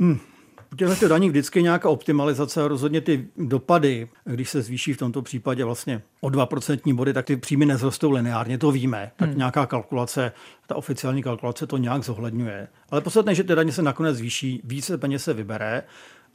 Hmm. 0.00 0.18
U 0.72 0.76
těchto 0.76 1.08
daní 1.08 1.28
vždycky 1.28 1.62
nějaká 1.62 1.88
optimalizace 1.88 2.62
a 2.62 2.68
rozhodně 2.68 3.00
ty 3.00 3.28
dopady, 3.36 4.08
když 4.24 4.50
se 4.50 4.62
zvýší 4.62 4.92
v 4.92 4.98
tomto 4.98 5.22
případě 5.22 5.64
vlastně 5.64 6.02
o 6.20 6.28
2% 6.28 6.94
body, 6.94 7.12
tak 7.12 7.24
ty 7.24 7.36
příjmy 7.36 7.66
nezrostou 7.66 8.10
lineárně, 8.10 8.58
to 8.58 8.70
víme. 8.70 9.10
Tak 9.16 9.28
hmm. 9.28 9.38
nějaká 9.38 9.66
kalkulace, 9.66 10.32
ta 10.66 10.76
oficiální 10.76 11.22
kalkulace 11.22 11.66
to 11.66 11.76
nějak 11.76 12.04
zohledňuje. 12.04 12.68
Ale 12.90 13.00
podstatné, 13.00 13.34
že 13.34 13.44
ty 13.44 13.54
daně 13.54 13.72
se 13.72 13.82
nakonec 13.82 14.16
zvýší, 14.16 14.60
více 14.64 14.98
peněz 14.98 15.24
se 15.24 15.34
vybere. 15.34 15.82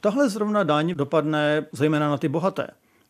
Tahle 0.00 0.28
zrovna 0.28 0.62
daň 0.62 0.94
dopadne 0.94 1.66
zejména 1.72 2.10
na 2.10 2.18
ty 2.18 2.28
bohaté, 2.28 2.66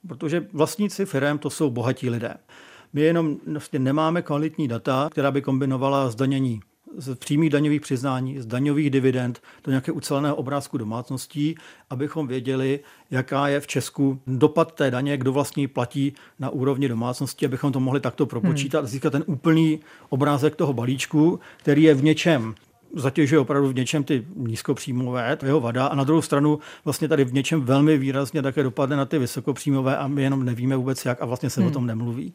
protože 0.08 0.46
vlastníci 0.52 1.06
firm 1.06 1.38
to 1.38 1.50
jsou 1.50 1.70
bohatí 1.70 2.10
lidé. 2.10 2.34
My 2.92 3.00
jenom 3.00 3.36
vlastně 3.46 3.78
nemáme 3.78 4.22
kvalitní 4.22 4.68
data, 4.68 5.08
která 5.10 5.30
by 5.30 5.42
kombinovala 5.42 6.10
zdanění 6.10 6.60
z 6.96 7.14
přímých 7.14 7.50
daňových 7.50 7.80
přiznání, 7.80 8.40
z 8.40 8.46
daňových 8.46 8.90
dividend 8.90 9.42
do 9.64 9.70
nějakého 9.70 9.94
uceleného 9.94 10.36
obrázku 10.36 10.78
domácností, 10.78 11.54
abychom 11.90 12.26
věděli, 12.26 12.80
jaká 13.10 13.48
je 13.48 13.60
v 13.60 13.66
Česku 13.66 14.20
dopad 14.26 14.74
té 14.74 14.90
daně, 14.90 15.16
kdo 15.16 15.32
vlastně 15.32 15.68
platí 15.68 16.12
na 16.38 16.50
úrovni 16.50 16.88
domácnosti, 16.88 17.46
abychom 17.46 17.72
to 17.72 17.80
mohli 17.80 18.00
takto 18.00 18.26
propočítat 18.26 18.84
a 18.84 18.86
získat 18.86 19.10
ten 19.10 19.24
úplný 19.26 19.80
obrázek 20.08 20.56
toho 20.56 20.72
balíčku, 20.72 21.40
který 21.56 21.82
je 21.82 21.94
v 21.94 22.04
něčem 22.04 22.54
zatěžuje 22.94 23.40
opravdu 23.40 23.68
v 23.68 23.74
něčem 23.74 24.04
ty 24.04 24.26
nízkopříjmové, 24.36 25.36
to 25.36 25.46
jeho 25.46 25.60
vada, 25.60 25.86
a 25.86 25.94
na 25.94 26.04
druhou 26.04 26.22
stranu 26.22 26.58
vlastně 26.84 27.08
tady 27.08 27.24
v 27.24 27.32
něčem 27.32 27.60
velmi 27.60 27.98
výrazně 27.98 28.42
také 28.42 28.62
dopadne 28.62 28.96
na 28.96 29.04
ty 29.04 29.18
vysokopříjmové 29.18 29.96
a 29.96 30.08
my 30.08 30.22
jenom 30.22 30.44
nevíme 30.44 30.76
vůbec 30.76 31.04
jak 31.04 31.22
a 31.22 31.24
vlastně 31.24 31.50
se 31.50 31.60
hmm. 31.60 31.70
o 31.70 31.72
tom 31.72 31.86
nemluví. 31.86 32.32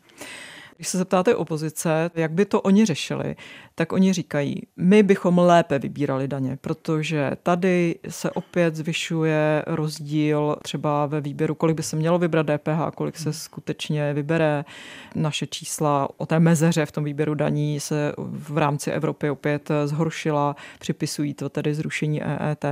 Když 0.77 0.87
se 0.87 0.97
zeptáte 0.97 1.35
opozice, 1.35 2.11
jak 2.15 2.31
by 2.31 2.45
to 2.45 2.61
oni 2.61 2.85
řešili, 2.85 3.35
tak 3.75 3.93
oni 3.93 4.13
říkají, 4.13 4.61
my 4.77 5.03
bychom 5.03 5.37
lépe 5.37 5.79
vybírali 5.79 6.27
daně, 6.27 6.57
protože 6.61 7.31
tady 7.43 7.95
se 8.09 8.31
opět 8.31 8.75
zvyšuje 8.75 9.63
rozdíl 9.67 10.55
třeba 10.63 11.05
ve 11.05 11.21
výběru, 11.21 11.55
kolik 11.55 11.77
by 11.77 11.83
se 11.83 11.95
mělo 11.95 12.19
vybrat 12.19 12.47
DPH, 12.47 12.95
kolik 12.95 13.17
se 13.17 13.33
skutečně 13.33 14.13
vybere. 14.13 14.65
Naše 15.15 15.47
čísla 15.47 16.09
o 16.17 16.25
té 16.25 16.39
mezeře 16.39 16.85
v 16.85 16.91
tom 16.91 17.03
výběru 17.03 17.35
daní 17.35 17.79
se 17.79 18.13
v 18.17 18.57
rámci 18.57 18.91
Evropy 18.91 19.29
opět 19.29 19.69
zhoršila, 19.85 20.55
připisují 20.79 21.33
to 21.33 21.49
tedy 21.49 21.75
zrušení 21.75 22.23
EET. 22.23 22.65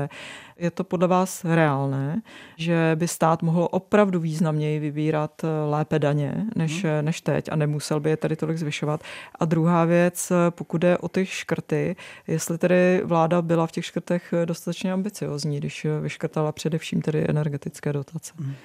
Je 0.57 0.71
to 0.71 0.83
podle 0.83 1.07
vás 1.07 1.45
reálné, 1.45 2.21
že 2.57 2.91
by 2.95 3.07
stát 3.07 3.41
mohl 3.41 3.67
opravdu 3.71 4.19
významněji 4.19 4.79
vybírat 4.79 5.43
eh, 5.43 5.47
lépe 5.69 5.99
daně 5.99 6.45
než, 6.55 6.83
hmm. 6.83 7.05
než 7.05 7.21
teď 7.21 7.49
a 7.51 7.55
nemusel 7.55 7.99
by 7.99 8.09
je 8.09 8.17
tady 8.17 8.35
tolik 8.35 8.57
zvyšovat? 8.57 9.03
A 9.39 9.45
druhá 9.45 9.85
věc, 9.85 10.31
eh, 10.31 10.35
pokud 10.51 10.77
jde 10.77 10.97
o 10.97 11.09
ty 11.09 11.25
škrty, 11.25 11.95
jestli 12.27 12.57
tedy 12.57 13.01
vláda 13.05 13.41
byla 13.41 13.67
v 13.67 13.71
těch 13.71 13.85
škrtech 13.85 14.33
dostatečně 14.45 14.93
ambiciozní, 14.93 15.57
když 15.57 15.87
vyškrtala 16.01 16.51
především 16.51 17.01
tedy 17.01 17.25
energetické 17.29 17.93
dotace. 17.93 18.33
Hmm. 18.37 18.55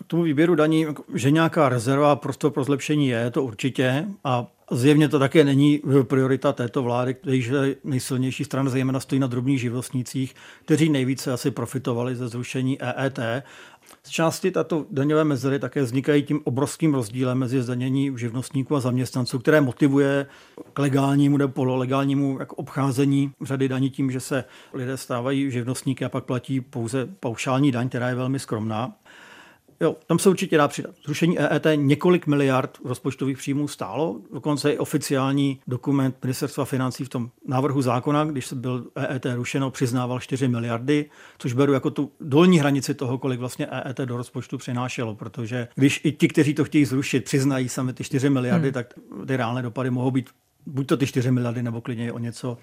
K 0.00 0.06
tomu 0.06 0.22
výběru 0.22 0.54
daní, 0.54 0.86
že 1.14 1.30
nějaká 1.30 1.68
rezerva 1.68 2.16
prostor 2.16 2.50
pro 2.50 2.64
zlepšení 2.64 3.08
je, 3.08 3.30
to 3.30 3.42
určitě. 3.42 4.06
A 4.24 4.46
Zjevně 4.70 5.08
to 5.08 5.18
také 5.18 5.44
není 5.44 5.82
priorita 6.02 6.52
této 6.52 6.82
vlády, 6.82 7.16
když 7.22 7.50
nejsilnější 7.84 8.44
strana 8.44 8.70
zejména 8.70 9.00
stojí 9.00 9.18
na 9.18 9.26
drobných 9.26 9.60
živnostnících, 9.60 10.34
kteří 10.64 10.88
nejvíce 10.88 11.32
asi 11.32 11.50
profitovali 11.50 12.16
ze 12.16 12.28
zrušení 12.28 12.82
EET. 12.82 13.18
Z 14.02 14.10
části 14.10 14.50
tato 14.50 14.86
daňové 14.90 15.24
mezery 15.24 15.58
také 15.58 15.82
vznikají 15.82 16.22
tím 16.22 16.40
obrovským 16.44 16.94
rozdílem 16.94 17.38
mezi 17.38 17.62
zdanění 17.62 18.12
živnostníků 18.16 18.76
a 18.76 18.80
zaměstnanců, 18.80 19.38
které 19.38 19.60
motivuje 19.60 20.26
k 20.72 20.78
legálnímu 20.78 21.36
nebo 21.36 21.52
pololegálnímu 21.52 22.36
jako 22.38 22.56
obcházení 22.56 23.32
řady 23.42 23.68
daní 23.68 23.90
tím, 23.90 24.10
že 24.10 24.20
se 24.20 24.44
lidé 24.72 24.96
stávají 24.96 25.50
živnostníky 25.50 26.04
a 26.04 26.08
pak 26.08 26.24
platí 26.24 26.60
pouze 26.60 27.08
paušální 27.20 27.72
daň, 27.72 27.88
která 27.88 28.08
je 28.08 28.14
velmi 28.14 28.38
skromná. 28.38 28.92
Jo, 29.80 29.96
tam 30.06 30.18
se 30.18 30.28
určitě 30.28 30.56
dá 30.56 30.68
přidat. 30.68 30.94
Zrušení 31.04 31.38
EET 31.38 31.66
několik 31.74 32.26
miliard 32.26 32.78
rozpočtových 32.84 33.38
příjmů 33.38 33.68
stálo. 33.68 34.20
Dokonce 34.32 34.72
i 34.72 34.78
oficiální 34.78 35.60
dokument 35.66 36.16
ministerstva 36.22 36.64
financí 36.64 37.04
v 37.04 37.08
tom 37.08 37.30
návrhu 37.46 37.82
zákona, 37.82 38.24
když 38.24 38.46
se 38.46 38.54
byl 38.54 38.86
EET 38.94 39.26
rušeno, 39.34 39.70
přiznával 39.70 40.20
4 40.20 40.48
miliardy, 40.48 41.10
což 41.38 41.52
beru 41.52 41.72
jako 41.72 41.90
tu 41.90 42.12
dolní 42.20 42.58
hranici 42.58 42.94
toho, 42.94 43.18
kolik 43.18 43.40
vlastně 43.40 43.66
EET 43.66 43.98
do 43.98 44.16
rozpočtu 44.16 44.58
přinášelo, 44.58 45.14
protože 45.14 45.68
když 45.74 46.00
i 46.04 46.12
ti, 46.12 46.28
kteří 46.28 46.54
to 46.54 46.64
chtějí 46.64 46.84
zrušit, 46.84 47.24
přiznají 47.24 47.68
sami 47.68 47.92
ty 47.92 48.04
4 48.04 48.30
miliardy, 48.30 48.68
hmm. 48.68 48.74
tak 48.74 48.94
ty 49.26 49.36
reálné 49.36 49.62
dopady 49.62 49.90
mohou 49.90 50.10
být 50.10 50.30
buď 50.66 50.86
to 50.86 50.96
ty 50.96 51.06
4 51.06 51.30
miliardy, 51.30 51.62
nebo 51.62 51.80
klidně 51.80 52.12
o 52.12 52.18
něco 52.18 52.58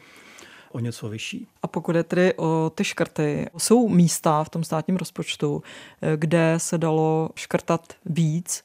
o 0.76 0.80
něco 0.80 1.10
vyšší. 1.10 1.48
A 1.64 1.68
pokud 1.68 1.96
je 1.96 2.04
tedy 2.04 2.34
o 2.34 2.72
ty 2.76 2.84
škrty, 2.84 3.48
jsou 3.58 3.90
místa 3.90 4.44
v 4.44 4.50
tom 4.50 4.64
státním 4.64 4.98
rozpočtu, 4.98 5.64
eh, 6.02 6.18
kde 6.18 6.54
se 6.58 6.78
dalo 6.78 7.30
škrtat 7.36 7.94
víc, 8.06 8.64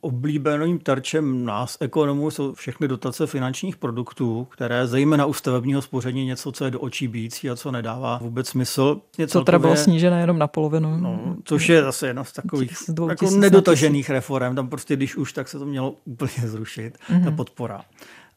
Oblíbeným 0.00 0.78
terčem 0.78 1.44
nás, 1.44 1.76
ekonomů, 1.80 2.30
jsou 2.30 2.54
všechny 2.54 2.88
dotace 2.88 3.26
finančních 3.26 3.76
produktů, 3.76 4.46
které 4.50 4.86
zejména 4.86 5.26
u 5.26 5.32
stavebního 5.32 5.82
spoření 5.82 6.24
něco, 6.24 6.52
co 6.52 6.64
je 6.64 6.70
do 6.70 6.80
očí 6.80 7.08
bící 7.08 7.50
a 7.50 7.56
co 7.56 7.70
nedává 7.70 8.18
vůbec 8.22 8.48
smysl. 8.48 9.00
Něco 9.18 9.38
co 9.38 9.44
teda 9.44 9.58
bylo 9.58 9.76
snížené 9.76 10.20
jenom 10.20 10.38
na 10.38 10.46
polovinu. 10.46 10.96
No, 10.96 11.36
což 11.44 11.68
je 11.68 11.82
zase 11.82 12.06
jedna 12.06 12.24
z 12.24 12.32
takových 12.32 12.72
jako 13.08 13.30
nedotažených 13.30 14.10
reform. 14.10 14.54
Tam 14.54 14.68
prostě, 14.68 14.96
když 14.96 15.16
už, 15.16 15.32
tak 15.32 15.48
se 15.48 15.58
to 15.58 15.66
mělo 15.66 15.94
úplně 16.04 16.48
zrušit, 16.48 16.98
mm-hmm. 16.98 17.24
ta 17.24 17.28
mhm. 17.28 17.36
podpora. 17.36 17.84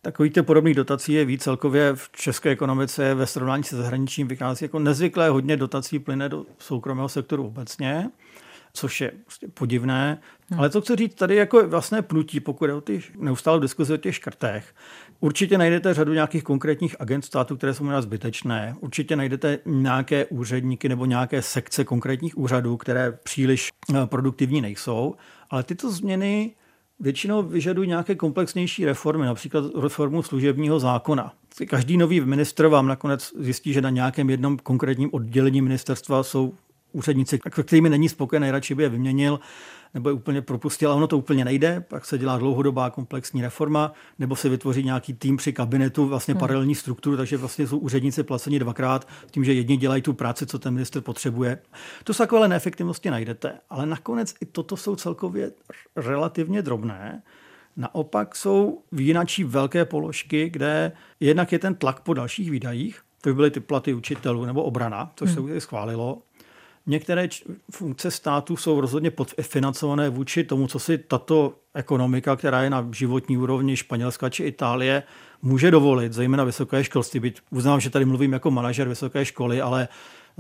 Takových 0.04 0.34
podobných 0.42 0.76
dotací 0.76 1.14
je 1.14 1.26
víc 1.26 1.44
celkově 1.44 1.96
v 1.96 2.10
české 2.12 2.50
ekonomice 2.50 3.14
ve 3.14 3.28
srovnání 3.28 3.64
se 3.64 3.78
zahraničím 3.78 4.28
vychází 4.28 4.66
jako 4.66 4.80
nezvyklé 4.80 5.30
hodně 5.30 5.58
dotací 5.58 6.00
plyne 6.00 6.30
do 6.30 6.46
soukromého 6.60 7.10
sektoru 7.10 7.48
obecně, 7.48 8.10
což 8.74 9.02
je 9.02 9.12
prostě 9.26 9.48
podivné. 9.48 10.22
Hmm. 10.50 10.60
Ale 10.60 10.70
co 10.70 10.82
chci 10.82 10.96
říct, 10.96 11.16
tady 11.16 11.36
jako 11.36 11.68
vlastně 11.68 12.02
pnutí, 12.02 12.40
pokud 12.40 12.66
je 12.66 12.74
o 12.74 12.82
ty 12.82 13.02
neustálou 13.18 13.60
diskuzi 13.60 13.94
o 13.94 13.98
těch 13.98 14.16
škrtech. 14.16 14.76
Určitě 15.20 15.58
najdete 15.58 15.94
řadu 15.94 16.14
nějakých 16.14 16.44
konkrétních 16.44 16.96
agent 17.00 17.26
státu, 17.26 17.58
které 17.58 17.74
jsou 17.74 17.84
možná 17.84 18.02
zbytečné. 18.02 18.76
Určitě 18.80 19.16
najdete 19.16 19.60
nějaké 19.66 20.26
úředníky 20.26 20.90
nebo 20.90 21.06
nějaké 21.06 21.42
sekce 21.42 21.84
konkrétních 21.84 22.38
úřadů, 22.38 22.78
které 22.78 23.12
příliš 23.24 23.70
eh, 23.96 24.06
produktivní 24.06 24.62
nejsou. 24.62 25.16
Ale 25.50 25.64
tyto 25.64 25.92
změny 25.92 26.56
většinou 27.02 27.44
vyžadují 27.44 27.88
nějaké 27.88 28.16
komplexnější 28.16 28.86
reformy, 28.86 29.26
například 29.26 29.66
reformu 29.82 30.24
služebního 30.24 30.80
zákona. 30.80 31.34
Každý 31.68 31.98
nový 31.98 32.22
ministr 32.22 32.68
vám 32.68 32.88
nakonec 32.88 33.34
zjistí, 33.40 33.74
že 33.74 33.82
na 33.82 33.90
nějakém 33.90 34.30
jednom 34.30 34.58
konkrétním 34.58 35.10
oddělení 35.12 35.62
ministerstva 35.62 36.24
jsou 36.24 36.54
úředníci, 36.92 37.40
kterými 37.64 37.90
není 37.90 38.10
spokojen, 38.10 38.42
nejradši 38.42 38.76
by 38.76 38.84
je 38.84 38.90
vyměnil 38.90 39.40
nebo 39.94 40.10
je 40.10 40.14
úplně 40.14 40.42
propustil, 40.42 40.90
ale 40.90 40.98
ono 40.98 41.08
to 41.08 41.18
úplně 41.18 41.46
nejde, 41.46 41.86
pak 41.88 42.06
se 42.06 42.18
dělá 42.18 42.38
dlouhodobá 42.38 42.90
komplexní 42.90 43.42
reforma, 43.42 43.94
nebo 44.20 44.36
se 44.36 44.50
vytvoří 44.50 44.84
nějaký 44.84 45.14
tým 45.14 45.38
při 45.38 45.54
kabinetu, 45.54 46.08
vlastně 46.08 46.34
hmm. 46.34 46.40
paralelní 46.40 46.76
strukturu, 46.76 47.18
takže 47.18 47.38
vlastně 47.38 47.68
jsou 47.68 47.78
úředníci 47.78 48.24
placeni 48.24 48.60
dvakrát 48.60 49.08
tím, 49.32 49.44
že 49.44 49.54
jedni 49.54 49.78
dělají 49.78 50.02
tu 50.02 50.14
práci, 50.14 50.46
co 50.46 50.60
ten 50.60 50.74
minister 50.74 51.02
potřebuje. 51.02 51.58
To 52.04 52.14
se 52.14 52.24
takové 52.24 52.48
neefektivnosti 52.48 53.12
najdete, 53.12 53.54
ale 53.70 53.86
nakonec 53.86 54.34
i 54.42 54.46
toto 54.46 54.78
jsou 54.78 54.96
celkově 54.96 55.52
relativně 55.96 56.62
drobné 56.62 57.22
Naopak 57.76 58.36
jsou 58.36 58.84
výjinačí 58.92 59.44
velké 59.44 59.86
položky, 59.86 60.50
kde 60.50 60.92
jednak 61.20 61.52
je 61.52 61.60
ten 61.60 61.76
tlak 61.76 62.00
po 62.00 62.14
dalších 62.14 62.52
výdajích, 62.52 63.02
to 63.22 63.30
by 63.30 63.34
byly 63.34 63.52
ty 63.52 63.60
platy 63.60 63.94
učitelů 63.94 64.46
nebo 64.46 64.64
obrana, 64.64 65.12
což 65.16 65.30
hmm. 65.30 65.36
se 65.36 65.42
už 65.42 65.64
schválilo. 65.64 66.22
Některé 66.92 67.28
funkce 67.72 68.12
státu 68.12 68.58
jsou 68.58 68.82
rozhodně 68.82 69.12
podfinancované 69.12 70.10
vůči 70.10 70.44
tomu, 70.44 70.68
co 70.68 70.80
si 70.80 70.98
tato 70.98 71.54
ekonomika, 71.74 72.36
která 72.36 72.62
je 72.62 72.70
na 72.70 72.88
životní 72.92 73.38
úrovni 73.38 73.78
Španělska 73.78 74.30
či 74.30 74.44
Itálie, 74.44 75.04
může 75.42 75.72
dovolit, 75.72 76.14
zejména 76.14 76.44
vysoké 76.44 76.84
školství. 76.84 77.20
Byť 77.20 77.42
uznám, 77.50 77.80
že 77.80 77.90
tady 77.90 78.06
mluvím 78.06 78.34
jako 78.34 78.52
manažer 78.52 78.88
vysoké 78.88 79.26
školy, 79.26 79.62
ale 79.62 79.88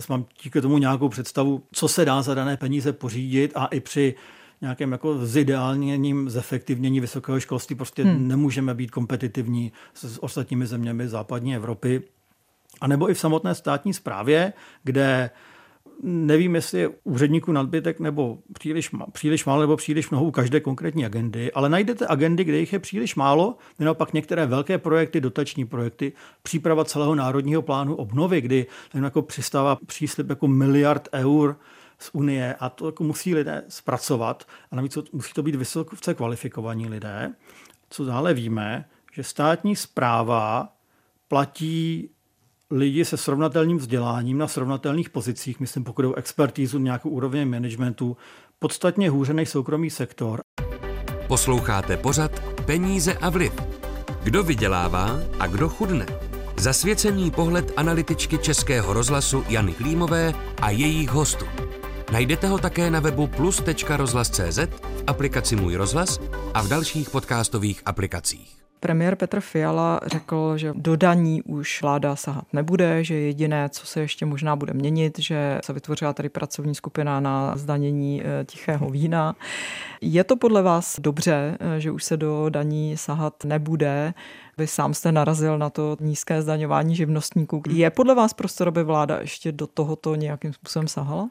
mám 0.09 0.25
díky 0.43 0.61
tomu 0.61 0.77
nějakou 0.77 1.09
představu, 1.09 1.63
co 1.71 1.87
se 1.87 2.05
dá 2.05 2.21
za 2.21 2.33
dané 2.33 2.57
peníze 2.57 2.93
pořídit 2.93 3.51
a 3.55 3.65
i 3.65 3.79
při 3.79 4.15
nějakém 4.61 4.91
jako 4.91 5.25
zideálněním, 5.25 6.29
zefektivnění 6.29 6.99
vysokého 6.99 7.39
školství 7.39 7.75
prostě 7.75 8.03
hmm. 8.03 8.27
nemůžeme 8.27 8.73
být 8.73 8.91
kompetitivní 8.91 9.71
s 9.93 10.23
ostatními 10.23 10.67
zeměmi 10.67 11.07
západní 11.07 11.55
Evropy. 11.55 12.01
A 12.81 12.87
nebo 12.87 13.09
i 13.09 13.13
v 13.13 13.19
samotné 13.19 13.55
státní 13.55 13.93
správě, 13.93 14.53
kde 14.83 15.29
nevím, 16.03 16.55
jestli 16.55 16.79
je 16.79 16.89
úředníků 17.03 17.51
nadbytek 17.51 17.99
nebo 17.99 18.37
příliš, 18.53 18.89
příliš 19.11 19.45
málo 19.45 19.61
nebo 19.61 19.77
příliš 19.77 20.09
mnoho 20.09 20.25
u 20.25 20.31
každé 20.31 20.59
konkrétní 20.59 21.05
agendy, 21.05 21.51
ale 21.51 21.69
najdete 21.69 22.07
agendy, 22.09 22.43
kde 22.43 22.57
jich 22.57 22.73
je 22.73 22.79
příliš 22.79 23.15
málo, 23.15 23.57
naopak 23.79 24.13
některé 24.13 24.45
velké 24.45 24.77
projekty, 24.77 25.21
dotační 25.21 25.65
projekty, 25.65 26.13
příprava 26.43 26.85
celého 26.85 27.15
národního 27.15 27.61
plánu 27.61 27.95
obnovy, 27.95 28.41
kdy 28.41 28.65
jako 29.03 29.21
přistává 29.21 29.77
příslip 29.85 30.29
jako 30.29 30.47
miliard 30.47 31.09
eur 31.13 31.55
z 31.99 32.09
Unie 32.13 32.55
a 32.59 32.69
to 32.69 32.85
jako 32.85 33.03
musí 33.03 33.35
lidé 33.35 33.63
zpracovat 33.67 34.47
a 34.71 34.75
navíc 34.75 34.97
musí 35.11 35.33
to 35.33 35.43
být 35.43 35.55
vysoce 35.55 36.13
kvalifikovaní 36.13 36.89
lidé. 36.89 37.33
Co 37.89 38.05
dále 38.05 38.33
víme, 38.33 38.85
že 39.13 39.23
státní 39.23 39.75
zpráva 39.75 40.73
platí 41.27 42.09
lidi 42.71 43.05
se 43.05 43.17
srovnatelným 43.17 43.77
vzděláním 43.77 44.37
na 44.37 44.47
srovnatelných 44.47 45.09
pozicích, 45.09 45.59
myslím 45.59 45.83
pokud 45.83 46.05
o 46.05 46.15
expertízu 46.15 46.79
nějakou 46.79 47.09
úroveň 47.09 47.49
managementu, 47.49 48.17
podstatně 48.59 49.09
hůře 49.09 49.33
než 49.33 49.49
soukromý 49.49 49.89
sektor. 49.89 50.41
Posloucháte 51.27 51.97
pořad 51.97 52.39
Peníze 52.65 53.13
a 53.13 53.29
vliv. 53.29 53.53
Kdo 54.23 54.43
vydělává 54.43 55.19
a 55.39 55.47
kdo 55.47 55.69
chudne? 55.69 56.05
Zasvěcený 56.57 57.31
pohled 57.31 57.71
analytičky 57.77 58.37
Českého 58.37 58.93
rozhlasu 58.93 59.43
Jany 59.49 59.73
Klímové 59.73 60.33
a 60.61 60.69
jejich 60.69 61.09
hostů. 61.09 61.45
Najdete 62.11 62.47
ho 62.47 62.57
také 62.57 62.91
na 62.91 62.99
webu 62.99 63.27
plus.rozhlas.cz, 63.27 64.57
v 64.57 65.03
aplikaci 65.07 65.55
Můj 65.55 65.75
rozhlas 65.75 66.19
a 66.53 66.61
v 66.61 66.67
dalších 66.67 67.09
podcastových 67.09 67.81
aplikacích. 67.85 68.60
Premiér 68.83 69.15
Petr 69.15 69.39
Fiala 69.39 69.99
řekl, 70.05 70.57
že 70.57 70.73
do 70.75 70.95
daní 70.95 71.41
už 71.41 71.81
vláda 71.81 72.15
sahat 72.15 72.45
nebude, 72.53 73.03
že 73.03 73.15
jediné, 73.15 73.69
co 73.69 73.85
se 73.85 73.99
ještě 73.99 74.25
možná 74.25 74.55
bude 74.55 74.73
měnit, 74.73 75.19
že 75.19 75.59
se 75.63 75.73
vytvořila 75.73 76.13
tady 76.13 76.29
pracovní 76.29 76.75
skupina 76.75 77.19
na 77.19 77.57
zdanění 77.57 78.21
eh, 78.23 78.45
tichého 78.45 78.89
vína. 78.89 79.35
Je 80.01 80.23
to 80.23 80.35
podle 80.35 80.61
vás 80.61 80.99
dobře, 80.99 81.57
eh, 81.59 81.79
že 81.79 81.91
už 81.91 82.03
se 82.03 82.17
do 82.17 82.49
daní 82.49 82.97
sahat 82.97 83.43
nebude? 83.43 84.13
Vy 84.57 84.67
sám 84.67 84.93
jste 84.93 85.11
narazil 85.11 85.57
na 85.57 85.69
to 85.69 85.97
nízké 85.99 86.41
zdaňování 86.41 86.95
živnostníků. 86.95 87.61
Je 87.69 87.89
podle 87.89 88.15
vás 88.15 88.33
prostor, 88.33 88.67
aby 88.67 88.83
vláda 88.83 89.19
ještě 89.19 89.51
do 89.51 89.67
tohoto 89.67 90.15
nějakým 90.15 90.53
způsobem 90.53 90.87
sahala? 90.87 91.29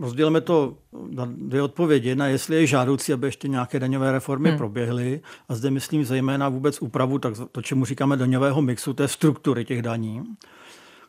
Rozdělíme 0.00 0.40
to 0.40 0.76
na 1.10 1.28
dvě 1.36 1.62
odpovědi. 1.62 2.08
Jedna, 2.08 2.26
jestli 2.26 2.56
je 2.56 2.66
žádoucí, 2.66 3.12
aby 3.12 3.26
ještě 3.26 3.48
nějaké 3.48 3.80
daňové 3.80 4.12
reformy 4.12 4.48
hmm. 4.48 4.58
proběhly. 4.58 5.20
A 5.48 5.54
zde 5.54 5.70
myslím 5.70 6.04
zejména 6.04 6.48
vůbec 6.48 6.82
úpravu, 6.82 7.18
tak 7.18 7.34
to, 7.52 7.62
čemu 7.62 7.84
říkáme 7.84 8.16
daňového 8.16 8.62
mixu, 8.62 8.92
té 8.92 9.08
struktury 9.08 9.64
těch 9.64 9.82
daní. 9.82 10.22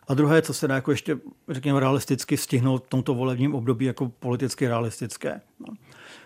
A 0.08 0.14
druhé, 0.14 0.42
co 0.42 0.54
se 0.54 0.68
dá 0.68 0.76
jako 0.76 0.92
ještě, 0.92 1.20
řekněme, 1.50 1.80
realisticky 1.80 2.38
stihnout 2.38 2.86
v 2.86 2.90
tomto 2.90 3.14
volebním 3.14 3.56
období 3.56 3.86
jako 3.86 4.12
politicky 4.20 4.68
realistické. 4.68 5.42
No. 5.60 5.74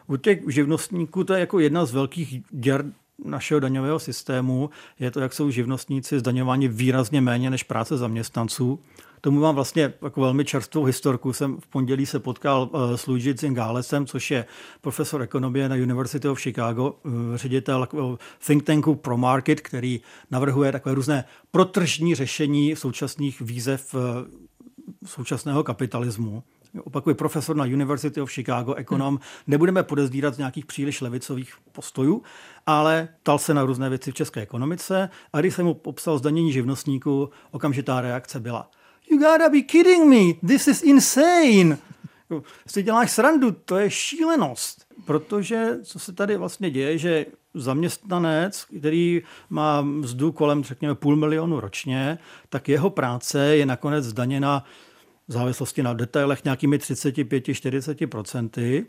U 0.08 0.16
těch 0.16 0.40
živnostníků 0.48 1.24
to 1.24 1.34
je 1.34 1.40
jako 1.40 1.60
jedna 1.60 1.86
z 1.86 1.94
velkých 1.94 2.42
děr 2.52 2.86
našeho 3.26 3.60
daňového 3.60 4.00
systému. 4.00 4.70
Je 5.00 5.12
to, 5.12 5.20
jak 5.20 5.34
jsou 5.34 5.50
živnostníci 5.50 6.20
zdaňováni 6.20 6.68
výrazně 6.68 7.22
méně 7.22 7.50
než 7.50 7.64
práce 7.64 7.98
zaměstnanců 7.98 8.80
tomu 9.28 9.40
mám 9.40 9.56
vlastně 9.56 9.94
jako 10.02 10.22
velmi 10.22 10.46
čerstvou 10.46 10.84
historku. 10.84 11.34
Jsem 11.34 11.58
v 11.58 11.68
pondělí 11.68 12.06
se 12.06 12.20
potkal 12.20 12.70
eh, 12.74 12.98
s 12.98 13.08
Luigi 13.08 13.36
Zingálesem, 13.38 14.06
což 14.06 14.32
je 14.32 14.46
profesor 14.82 15.22
ekonomie 15.22 15.70
na 15.70 15.76
University 15.76 16.28
of 16.28 16.42
Chicago, 16.42 16.94
eh, 17.06 17.38
ředitel 17.38 17.88
think 18.48 18.64
tanku 18.64 18.96
ProMarket, 18.96 19.62
který 19.62 20.02
navrhuje 20.32 20.72
takové 20.72 20.96
různé 20.96 21.24
protržní 21.52 22.16
řešení 22.16 22.76
současných 22.76 23.42
výzev 23.42 23.96
eh, 23.96 24.00
současného 25.06 25.64
kapitalismu. 25.64 26.44
Opakuji, 26.84 27.16
profesor 27.16 27.56
na 27.56 27.66
University 27.66 28.22
of 28.22 28.32
Chicago, 28.32 28.74
ekonom. 28.74 29.14
Hmm. 29.14 29.24
Nebudeme 29.48 29.84
podezírat 29.84 30.34
z 30.34 30.38
nějakých 30.38 30.66
příliš 30.66 31.02
levicových 31.02 31.54
postojů, 31.72 32.24
ale 32.66 33.08
tal 33.24 33.40
se 33.40 33.54
na 33.54 33.66
různé 33.66 33.90
věci 33.90 34.12
v 34.12 34.16
české 34.16 34.42
ekonomice 34.42 35.10
a 35.34 35.40
když 35.40 35.56
jsem 35.56 35.66
mu 35.66 35.74
popsal 35.74 36.18
zdanění 36.18 36.52
živnostníků, 36.52 37.30
okamžitá 37.52 38.02
reakce 38.02 38.40
byla 38.40 38.70
You 39.12 39.20
gotta 39.20 39.50
be 39.50 39.62
kidding 39.62 40.06
me, 40.06 40.34
this 40.48 40.68
is 40.68 40.84
insane. 40.84 41.78
Si 42.68 42.84
děláš 42.84 43.12
srandu, 43.12 43.52
to 43.52 43.78
je 43.78 43.90
šílenost. 43.90 44.86
Protože 45.06 45.78
co 45.84 46.00
se 46.00 46.14
tady 46.14 46.38
vlastně 46.38 46.70
děje, 46.70 46.98
že 46.98 47.26
zaměstnanec, 47.54 48.66
který 48.78 49.22
má 49.50 49.82
mzdu 49.82 50.32
kolem, 50.32 50.64
řekněme, 50.64 50.96
půl 50.96 51.16
milionu 51.16 51.60
ročně, 51.60 52.18
tak 52.50 52.70
jeho 52.70 52.90
práce 52.90 53.56
je 53.56 53.66
nakonec 53.66 54.06
zdaněna 54.06 54.64
v 55.28 55.34
závislosti 55.34 55.84
na 55.84 55.94
detailech 55.94 56.44
nějakými 56.44 56.78
35-40%, 56.78 58.86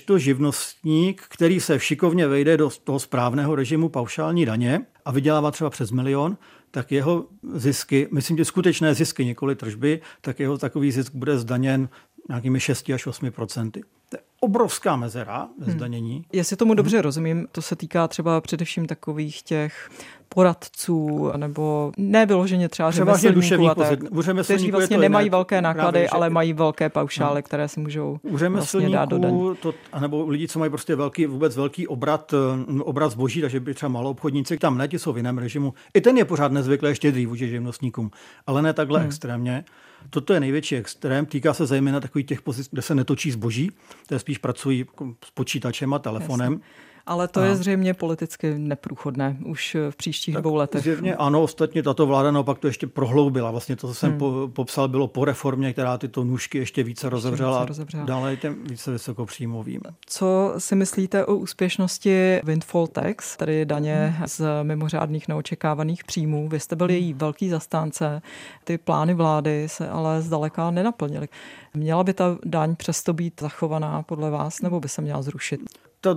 to 0.00 0.18
živnostník, 0.18 1.22
který 1.28 1.60
se 1.60 1.80
šikovně 1.80 2.26
vejde 2.26 2.56
do 2.56 2.70
toho 2.84 2.98
správného 2.98 3.54
režimu 3.54 3.88
paušální 3.88 4.46
daně 4.46 4.80
a 5.04 5.12
vydělává 5.12 5.50
třeba 5.50 5.70
přes 5.70 5.90
milion, 5.90 6.36
tak 6.70 6.92
jeho 6.92 7.26
zisky, 7.54 8.08
myslím, 8.12 8.36
že 8.36 8.44
skutečné 8.44 8.94
zisky, 8.94 9.24
nikoli 9.24 9.54
tržby, 9.54 10.00
tak 10.20 10.40
jeho 10.40 10.58
takový 10.58 10.92
zisk 10.92 11.14
bude 11.14 11.38
zdaněn 11.38 11.88
nějakými 12.28 12.60
6 12.60 12.90
až 12.90 13.06
8 13.06 13.30
procenty. 13.30 13.82
To 14.08 14.16
je 14.16 14.20
obrovská 14.40 14.96
mezera 14.96 15.48
ve 15.58 15.66
hmm. 15.66 15.74
zdanění. 15.74 16.14
Hmm. 16.14 16.24
Jestli 16.32 16.56
tomu 16.56 16.74
dobře 16.74 16.96
hmm. 16.96 17.02
rozumím, 17.02 17.46
to 17.52 17.62
se 17.62 17.76
týká 17.76 18.08
třeba 18.08 18.40
především 18.40 18.86
takových 18.86 19.42
těch 19.42 19.90
poradců, 20.28 21.30
nebo 21.36 21.92
ne 21.96 22.26
vyloženě 22.26 22.68
třeba 22.68 22.90
řemeslníků, 22.90 23.68
a 23.68 23.74
tak, 23.74 23.98
kteří 24.44 24.70
vlastně 24.70 24.98
nemají 24.98 25.24
jinak, 25.24 25.32
velké 25.32 25.62
náklady, 25.62 25.92
právě, 25.92 26.08
ale 26.08 26.30
mají 26.30 26.52
velké 26.52 26.88
paušály, 26.88 27.38
no. 27.38 27.42
které 27.42 27.68
si 27.68 27.80
můžou 27.80 28.18
vlastně 28.48 28.90
dát 28.90 29.08
do 29.08 29.18
daní. 29.18 29.56
To, 29.62 29.74
nebo 30.00 30.26
lidi, 30.26 30.48
co 30.48 30.58
mají 30.58 30.70
prostě 30.70 30.96
velký, 30.96 31.26
vůbec 31.26 31.56
velký 31.56 31.86
obrat, 31.86 32.34
eh, 32.34 32.82
obrat 32.82 33.12
zboží, 33.12 33.40
takže 33.40 33.60
by 33.60 33.74
třeba 33.74 33.90
malou 33.90 34.10
obchodníci, 34.10 34.58
tam 34.58 34.78
ne, 34.78 34.88
ti 34.88 34.98
jsou 34.98 35.12
v 35.12 35.16
jiném 35.16 35.38
režimu. 35.38 35.74
I 35.94 36.00
ten 36.00 36.18
je 36.18 36.24
pořád 36.24 36.52
nezvyklé 36.52 36.94
štědrý 36.94 37.26
vůči 37.26 37.48
živnostníkům, 37.48 38.10
ale 38.46 38.62
ne 38.62 38.72
takhle 38.72 38.98
hmm. 38.98 39.08
extrémně. 39.08 39.64
Toto 40.10 40.34
je 40.34 40.40
největší 40.40 40.76
extrém, 40.76 41.26
týká 41.26 41.54
se 41.54 41.66
zejména 41.66 42.00
takových 42.00 42.26
těch 42.26 42.42
pozic, 42.42 42.68
kde 42.70 42.82
se 42.82 42.94
netočí 42.94 43.30
zboží, 43.30 43.70
které 44.04 44.18
spíš 44.18 44.38
pracují 44.38 44.78
jako 44.78 45.14
s 45.24 45.30
počítačem 45.30 45.94
a 45.94 45.98
telefonem. 45.98 46.52
Jasně. 46.52 46.87
Ale 47.08 47.28
to 47.28 47.40
a. 47.40 47.44
je 47.44 47.56
zřejmě 47.56 47.94
politicky 47.94 48.58
neprůchodné 48.58 49.36
už 49.44 49.76
v 49.90 49.96
příštích 49.96 50.34
tak 50.34 50.42
dvou 50.42 50.54
letech. 50.54 50.82
Zjevně 50.82 51.16
ano, 51.16 51.42
ostatně 51.42 51.82
tato 51.82 52.06
vláda 52.06 52.30
naopak 52.30 52.58
to 52.58 52.66
ještě 52.66 52.86
prohloubila. 52.86 53.50
Vlastně 53.50 53.76
to, 53.76 53.88
co 53.88 53.94
jsem 53.94 54.10
hmm. 54.10 54.18
po, 54.18 54.50
popsal, 54.52 54.88
bylo 54.88 55.08
po 55.08 55.24
reformě, 55.24 55.72
která 55.72 55.98
tyto 55.98 56.24
nůžky 56.24 56.58
ještě 56.58 56.82
více 56.82 56.98
ještě 56.98 57.08
rozevřela, 57.08 57.58
více 57.60 57.68
rozevřela. 57.68 58.04
dále 58.04 58.36
těm 58.36 58.64
více 58.64 58.90
vysokopříjmovým. 58.90 59.80
Co 60.06 60.54
si 60.58 60.76
myslíte 60.76 61.26
o 61.26 61.36
úspěšnosti 61.36 62.40
Windfall 62.44 62.86
Tax, 62.86 63.36
tedy 63.36 63.66
daně 63.66 64.14
hmm. 64.16 64.26
z 64.26 64.42
mimořádných 64.62 65.28
neočekávaných 65.28 66.04
příjmů? 66.04 66.48
Vy 66.48 66.60
jste 66.60 66.76
byl 66.76 66.90
její 66.90 67.14
velký 67.14 67.48
zastánce, 67.48 68.22
ty 68.64 68.78
plány 68.78 69.14
vlády 69.14 69.64
se 69.68 69.88
ale 69.88 70.22
zdaleka 70.22 70.70
nenaplnily. 70.70 71.28
Měla 71.74 72.04
by 72.04 72.14
ta 72.14 72.38
daň 72.44 72.76
přesto 72.76 73.12
být 73.12 73.40
zachovaná 73.40 74.02
podle 74.02 74.30
vás, 74.30 74.62
nebo 74.62 74.80
by 74.80 74.88
se 74.88 75.02
měla 75.02 75.22
zrušit? 75.22 75.60
Ta 76.00 76.16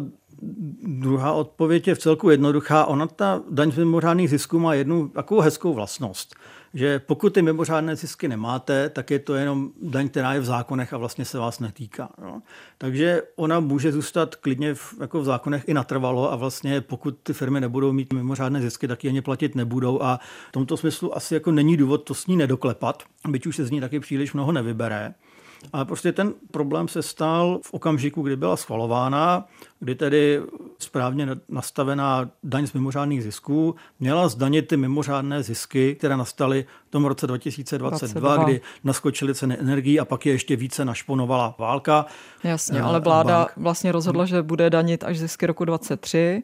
druhá 0.83 1.33
odpověď 1.33 1.87
je 1.87 1.95
v 1.95 1.99
celku 1.99 2.29
jednoduchá. 2.29 2.85
Ona 2.85 3.07
ta 3.07 3.41
daň 3.49 3.71
z 3.71 3.77
mimořádných 3.77 4.29
zisků 4.29 4.59
má 4.59 4.73
jednu 4.73 5.07
takovou 5.07 5.41
hezkou 5.41 5.73
vlastnost, 5.73 6.35
že 6.73 6.99
pokud 6.99 7.33
ty 7.33 7.41
mimořádné 7.41 7.95
zisky 7.95 8.27
nemáte, 8.27 8.89
tak 8.89 9.11
je 9.11 9.19
to 9.19 9.35
jenom 9.35 9.71
daň, 9.81 10.09
která 10.09 10.33
je 10.33 10.39
v 10.39 10.45
zákonech 10.45 10.93
a 10.93 10.97
vlastně 10.97 11.25
se 11.25 11.37
vás 11.37 11.59
netýká. 11.59 12.09
No. 12.21 12.41
Takže 12.77 13.21
ona 13.35 13.59
může 13.59 13.91
zůstat 13.91 14.35
klidně 14.35 14.73
v, 14.73 14.93
jako 15.01 15.21
v 15.21 15.25
zákonech 15.25 15.63
i 15.67 15.73
natrvalo 15.73 16.31
a 16.31 16.35
vlastně 16.35 16.81
pokud 16.81 17.17
ty 17.23 17.33
firmy 17.33 17.61
nebudou 17.61 17.93
mít 17.93 18.13
mimořádné 18.13 18.61
zisky, 18.61 18.87
tak 18.87 19.03
je 19.03 19.09
ani 19.09 19.21
platit 19.21 19.55
nebudou 19.55 20.01
a 20.01 20.19
v 20.49 20.51
tomto 20.51 20.77
smyslu 20.77 21.17
asi 21.17 21.33
jako 21.33 21.51
není 21.51 21.77
důvod 21.77 21.97
to 21.97 22.13
s 22.13 22.27
ní 22.27 22.37
nedoklepat, 22.37 23.03
byť 23.27 23.47
už 23.47 23.55
se 23.55 23.65
z 23.65 23.71
ní 23.71 23.81
taky 23.81 23.99
příliš 23.99 24.33
mnoho 24.33 24.51
nevybere. 24.51 25.13
Ale 25.73 25.85
prostě 25.85 26.11
ten 26.11 26.33
problém 26.51 26.87
se 26.87 27.03
stal 27.03 27.59
v 27.63 27.73
okamžiku, 27.73 28.21
kdy 28.21 28.35
byla 28.35 28.57
schvalována, 28.57 29.45
kdy 29.79 29.95
tedy 29.95 30.41
správně 30.83 31.27
nastavená 31.49 32.29
daň 32.43 32.67
z 32.67 32.73
mimořádných 32.73 33.23
zisků 33.23 33.75
měla 33.99 34.27
zdanit 34.27 34.67
ty 34.67 34.77
mimořádné 34.77 35.43
zisky, 35.43 35.95
které 35.95 36.17
nastaly 36.17 36.65
v 36.87 36.91
tom 36.91 37.05
roce 37.05 37.27
2022, 37.27 37.89
22. 37.89 38.43
kdy 38.43 38.61
naskočily 38.83 39.35
ceny 39.35 39.57
energií 39.59 39.99
a 39.99 40.05
pak 40.05 40.25
je 40.25 40.31
ještě 40.31 40.55
více 40.55 40.85
našponovala 40.85 41.55
válka. 41.59 42.05
Jasně, 42.43 42.79
eh, 42.79 42.81
ale 42.81 42.99
vláda 42.99 43.37
bank. 43.37 43.51
vlastně 43.57 43.91
rozhodla, 43.91 44.25
že 44.25 44.41
bude 44.41 44.69
danit 44.69 45.03
až 45.03 45.19
zisky 45.19 45.45
roku 45.45 45.65
23 45.65 46.43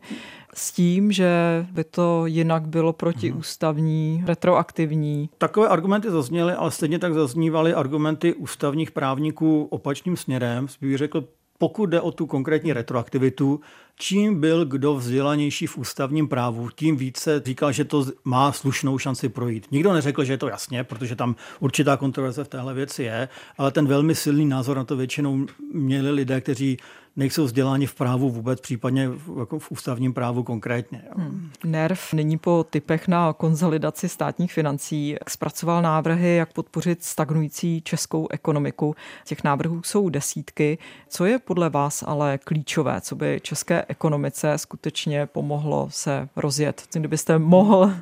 s 0.53 0.71
tím, 0.71 1.11
že 1.11 1.29
by 1.71 1.83
to 1.83 2.25
jinak 2.25 2.67
bylo 2.67 2.93
protiústavní, 2.93 4.23
retroaktivní. 4.27 5.29
Takové 5.37 5.67
argumenty 5.67 6.11
zazněly, 6.11 6.53
ale 6.53 6.71
stejně 6.71 6.99
tak 6.99 7.13
zaznívaly 7.13 7.73
argumenty 7.73 8.33
ústavních 8.33 8.91
právníků 8.91 9.67
opačným 9.69 10.17
směrem. 10.17 10.67
Bych 10.81 10.97
řekl, 10.97 11.23
pokud 11.57 11.85
jde 11.85 12.01
o 12.01 12.11
tu 12.11 12.25
konkrétní 12.25 12.73
retroaktivitu, 12.73 13.59
čím 13.99 14.39
byl 14.39 14.65
kdo 14.65 14.95
vzdělanější 14.95 15.67
v 15.67 15.77
ústavním 15.77 16.27
právu, 16.27 16.69
tím 16.75 16.97
více 16.97 17.41
říkal, 17.45 17.71
že 17.71 17.85
to 17.85 18.05
má 18.23 18.51
slušnou 18.51 18.97
šanci 18.97 19.29
projít. 19.29 19.67
Nikdo 19.71 19.93
neřekl, 19.93 20.23
že 20.23 20.33
je 20.33 20.37
to 20.37 20.47
jasně, 20.47 20.83
protože 20.83 21.15
tam 21.15 21.35
určitá 21.59 21.97
kontroverze 21.97 22.43
v 22.43 22.47
téhle 22.47 22.73
věci 22.73 23.03
je, 23.03 23.29
ale 23.57 23.71
ten 23.71 23.87
velmi 23.87 24.15
silný 24.15 24.45
názor 24.45 24.77
na 24.77 24.83
to 24.83 24.95
většinou 24.95 25.45
měli 25.73 26.11
lidé, 26.11 26.41
kteří 26.41 26.77
nejsou 27.17 27.43
vzděláni 27.43 27.85
v 27.85 27.95
právu 27.95 28.29
vůbec, 28.29 28.61
případně 28.61 29.09
v, 29.09 29.39
jako 29.39 29.59
v 29.59 29.71
ústavním 29.71 30.13
právu 30.13 30.43
konkrétně. 30.43 31.01
Hmm. 31.17 31.49
NERV 31.65 32.13
nyní 32.13 32.37
po 32.37 32.65
typech 32.69 33.07
na 33.07 33.33
konzolidaci 33.33 34.09
státních 34.09 34.53
financí 34.53 35.15
zpracoval 35.29 35.81
návrhy, 35.81 36.35
jak 36.35 36.53
podpořit 36.53 37.03
stagnující 37.03 37.81
českou 37.81 38.27
ekonomiku. 38.31 38.95
Těch 39.25 39.43
návrhů 39.43 39.83
jsou 39.83 40.09
desítky. 40.09 40.77
Co 41.09 41.25
je 41.25 41.39
podle 41.39 41.69
vás 41.69 42.03
ale 42.07 42.37
klíčové, 42.37 43.01
co 43.01 43.15
by 43.15 43.39
české 43.43 43.85
ekonomice 43.87 44.57
skutečně 44.57 45.25
pomohlo 45.25 45.87
se 45.91 46.29
rozjet? 46.35 46.83
Kdybyste 46.93 47.39
mohl 47.39 47.93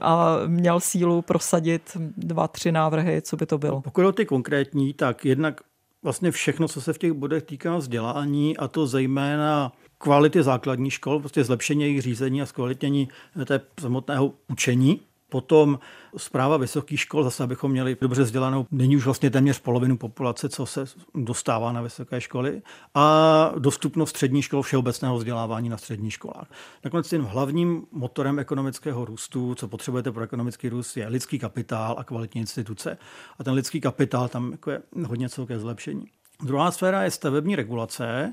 a 0.00 0.36
měl 0.46 0.80
sílu 0.80 1.22
prosadit 1.22 1.96
dva, 2.16 2.48
tři 2.48 2.72
návrhy, 2.72 3.22
co 3.22 3.36
by 3.36 3.46
to 3.46 3.58
bylo? 3.58 3.80
Pokud 3.80 4.04
o 4.04 4.12
ty 4.12 4.26
konkrétní, 4.26 4.94
tak 4.94 5.24
jednak 5.24 5.60
vlastně 6.02 6.30
všechno, 6.30 6.68
co 6.68 6.80
se 6.80 6.92
v 6.92 6.98
těch 6.98 7.12
bodech 7.12 7.42
týká 7.42 7.76
vzdělání, 7.76 8.56
a 8.56 8.68
to 8.68 8.86
zejména 8.86 9.72
kvality 9.98 10.42
základní 10.42 10.90
škol, 10.90 11.20
prostě 11.20 11.44
zlepšení 11.44 11.82
jejich 11.82 12.02
řízení 12.02 12.42
a 12.42 12.46
zkvalitnění 12.46 13.08
té 13.44 13.60
samotného 13.80 14.34
učení. 14.48 15.00
Potom 15.30 15.78
zpráva 16.16 16.56
vysokých 16.56 17.00
škol, 17.00 17.24
zase 17.24 17.42
abychom 17.42 17.70
měli 17.70 17.96
dobře 18.00 18.22
vzdělanou, 18.22 18.66
není 18.70 18.96
už 18.96 19.04
vlastně 19.04 19.30
téměř 19.30 19.58
polovinu 19.58 19.96
populace, 19.96 20.48
co 20.48 20.66
se 20.66 20.84
dostává 21.14 21.72
na 21.72 21.82
vysoké 21.82 22.20
školy, 22.20 22.62
a 22.94 23.52
dostupnost 23.58 24.10
střední 24.10 24.42
škol 24.42 24.62
všeobecného 24.62 25.16
vzdělávání 25.16 25.68
na 25.68 25.76
středních 25.76 26.12
školách. 26.12 26.46
Nakonec 26.84 27.10
tím 27.10 27.22
hlavním 27.22 27.86
motorem 27.92 28.38
ekonomického 28.38 29.04
růstu, 29.04 29.54
co 29.54 29.68
potřebujete 29.68 30.12
pro 30.12 30.22
ekonomický 30.22 30.68
růst, 30.68 30.96
je 30.96 31.08
lidský 31.08 31.38
kapitál 31.38 31.96
a 31.98 32.04
kvalitní 32.04 32.40
instituce. 32.40 32.98
A 33.38 33.44
ten 33.44 33.54
lidský 33.54 33.80
kapitál 33.80 34.28
tam 34.28 34.52
jako 34.52 34.70
je 34.70 34.82
hodně 35.06 35.28
co 35.28 35.46
ke 35.46 35.58
zlepšení. 35.58 36.06
Druhá 36.42 36.70
sféra 36.70 37.02
je 37.02 37.10
stavební 37.10 37.56
regulace. 37.56 38.32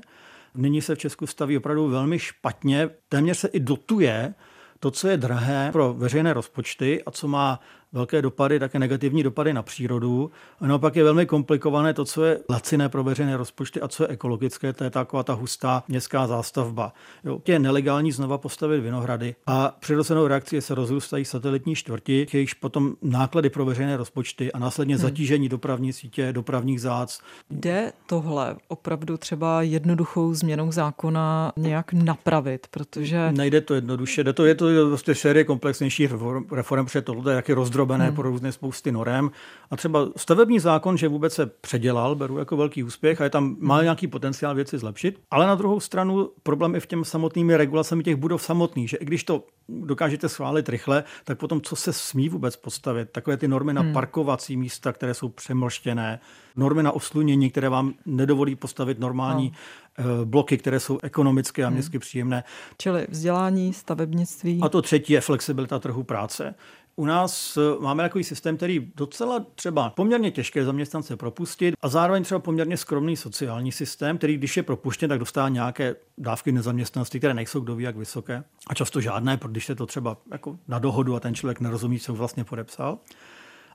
Nyní 0.54 0.82
se 0.82 0.94
v 0.94 0.98
Česku 0.98 1.26
staví 1.26 1.56
opravdu 1.56 1.88
velmi 1.88 2.18
špatně, 2.18 2.90
téměř 3.08 3.38
se 3.38 3.48
i 3.48 3.60
dotuje 3.60 4.34
to, 4.80 4.90
co 4.90 5.08
je 5.08 5.16
drahé 5.16 5.68
pro 5.72 5.94
veřejné 5.94 6.32
rozpočty 6.32 7.04
a 7.04 7.10
co 7.10 7.28
má 7.28 7.60
velké 7.92 8.22
dopady, 8.22 8.58
také 8.58 8.78
negativní 8.78 9.22
dopady 9.22 9.52
na 9.52 9.62
přírodu. 9.62 10.30
A 10.60 10.66
naopak 10.66 10.96
je 10.96 11.04
velmi 11.04 11.26
komplikované 11.26 11.94
to, 11.94 12.04
co 12.04 12.24
je 12.24 12.40
laciné 12.50 12.88
pro 12.88 13.04
veřejné 13.04 13.36
rozpočty 13.36 13.80
a 13.80 13.88
co 13.88 14.02
je 14.02 14.08
ekologické, 14.08 14.72
to 14.72 14.84
je 14.84 14.90
taková 14.90 15.22
ta 15.22 15.32
hustá 15.32 15.84
městská 15.88 16.26
zástavba. 16.26 16.92
Jo, 17.24 17.40
je 17.48 17.58
nelegální 17.58 18.12
znova 18.12 18.38
postavit 18.38 18.80
vinohrady 18.80 19.34
a 19.46 19.76
přirozenou 19.80 20.26
reakcí 20.26 20.60
se 20.60 20.74
rozrůstají 20.74 21.24
satelitní 21.24 21.74
čtvrti, 21.74 22.26
jejichž 22.32 22.54
potom 22.54 22.94
náklady 23.02 23.50
pro 23.50 23.64
veřejné 23.64 23.96
rozpočty 23.96 24.52
a 24.52 24.58
následně 24.58 24.94
hmm. 24.94 25.02
zatížení 25.02 25.48
dopravní 25.48 25.92
sítě, 25.92 26.32
dopravních 26.32 26.80
zác. 26.80 27.20
Jde 27.50 27.92
tohle 28.06 28.56
opravdu 28.68 29.16
třeba 29.16 29.62
jednoduchou 29.62 30.34
změnou 30.34 30.72
zákona 30.72 31.52
nějak 31.56 31.92
napravit, 31.92 32.66
protože... 32.70 33.32
Nejde 33.32 33.60
to 33.60 33.74
jednoduše, 33.74 34.24
jde 34.24 34.32
to, 34.32 34.44
je 34.44 34.54
to 34.54 34.88
vlastně 34.88 35.14
série 35.14 35.44
komplexnějších 35.44 36.10
reform, 36.52 36.86
protože 36.86 37.02
tohle 37.02 37.32
je 37.32 37.36
jaký 37.36 37.54
rozdrobené 37.78 38.06
hmm. 38.06 38.14
pro 38.14 38.30
různé 38.30 38.52
spousty 38.52 38.92
norem. 38.92 39.30
A 39.70 39.76
třeba 39.76 40.08
stavební 40.16 40.58
zákon, 40.58 40.96
že 40.96 41.08
vůbec 41.08 41.34
se 41.34 41.46
předělal, 41.46 42.14
beru 42.14 42.38
jako 42.38 42.56
velký 42.56 42.82
úspěch 42.82 43.20
a 43.20 43.24
je 43.24 43.30
tam 43.30 43.56
má 43.60 43.82
nějaký 43.82 44.06
potenciál 44.06 44.54
věci 44.54 44.78
zlepšit. 44.78 45.20
Ale 45.30 45.46
na 45.46 45.54
druhou 45.54 45.80
stranu 45.80 46.30
problém 46.42 46.74
je 46.74 46.80
v 46.80 46.86
těm 46.86 47.04
samotnými 47.04 47.56
regulacemi 47.56 48.02
těch 48.02 48.16
budov 48.16 48.42
samotných, 48.42 48.90
že 48.90 48.96
i 48.96 49.04
když 49.04 49.24
to 49.24 49.44
dokážete 49.68 50.28
schválit 50.28 50.68
rychle, 50.68 51.04
tak 51.24 51.38
potom 51.38 51.60
co 51.60 51.76
se 51.76 51.92
smí 51.92 52.28
vůbec 52.28 52.56
postavit? 52.56 53.08
Takové 53.12 53.36
ty 53.36 53.48
normy 53.48 53.72
na 53.72 53.82
hmm. 53.82 53.92
parkovací 53.92 54.56
místa, 54.56 54.92
které 54.92 55.14
jsou 55.14 55.28
přemlštěné, 55.28 56.20
normy 56.56 56.82
na 56.82 56.92
oslunění, 56.92 57.50
které 57.50 57.68
vám 57.68 57.94
nedovolí 58.06 58.56
postavit 58.56 58.98
normální 58.98 59.52
no. 59.98 60.26
bloky, 60.26 60.58
které 60.58 60.80
jsou 60.80 60.98
ekonomické 61.02 61.64
a 61.64 61.66
hmm. 61.66 61.74
městsky 61.74 61.96
hmm. 61.96 62.00
příjemné. 62.00 62.44
Čili 62.78 63.06
vzdělání, 63.10 63.72
stavebnictví. 63.72 64.60
A 64.62 64.68
to 64.68 64.82
třetí 64.82 65.12
je 65.12 65.20
flexibilita 65.20 65.78
trhu 65.78 66.02
práce. 66.02 66.54
U 66.98 67.04
nás 67.04 67.56
eh, 67.56 67.82
máme 67.82 68.02
takový 68.02 68.24
systém, 68.24 68.56
který 68.56 68.92
docela 68.94 69.46
třeba 69.54 69.90
poměrně 69.90 70.30
těžké 70.30 70.64
zaměstnance 70.64 71.16
propustit 71.16 71.74
a 71.82 71.88
zároveň 71.88 72.22
třeba 72.22 72.40
poměrně 72.40 72.76
skromný 72.76 73.16
sociální 73.16 73.72
systém, 73.72 74.18
který 74.18 74.36
když 74.36 74.56
je 74.56 74.62
propuštěn, 74.62 75.08
tak 75.08 75.18
dostává 75.18 75.48
nějaké 75.48 75.96
dávky 76.18 76.52
nezaměstnanosti, 76.52 77.18
které 77.18 77.34
nejsou 77.34 77.60
kdo 77.60 77.76
ví 77.76 77.84
jak 77.84 77.96
vysoké 77.96 78.44
a 78.66 78.74
často 78.74 79.00
žádné, 79.00 79.40
když 79.46 79.68
je 79.68 79.74
to 79.74 79.86
třeba 79.86 80.16
jako 80.32 80.58
na 80.68 80.78
dohodu 80.78 81.16
a 81.16 81.20
ten 81.20 81.34
člověk 81.34 81.60
nerozumí, 81.60 82.00
co 82.00 82.14
vlastně 82.14 82.44
podepsal. 82.44 82.98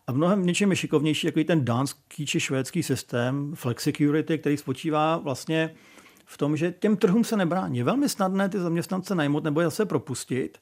A 0.07 0.11
mnohem 0.11 0.45
něčím 0.45 0.69
je 0.69 0.75
šikovnější 0.75 1.27
jako 1.27 1.43
ten 1.43 1.65
dánský 1.65 2.25
či 2.25 2.39
švédský 2.39 2.83
systém 2.83 3.51
flexicurity, 3.55 4.37
který 4.37 4.57
spočívá 4.57 5.17
vlastně 5.17 5.73
v 6.25 6.37
tom, 6.37 6.57
že 6.57 6.71
těm 6.71 6.97
trhům 6.97 7.23
se 7.23 7.37
nebrání. 7.37 7.77
Je 7.77 7.83
velmi 7.83 8.09
snadné 8.09 8.49
ty 8.49 8.59
zaměstnance 8.59 9.15
najmout 9.15 9.43
nebo 9.43 9.61
je 9.61 9.67
zase 9.67 9.85
propustit 9.85 10.57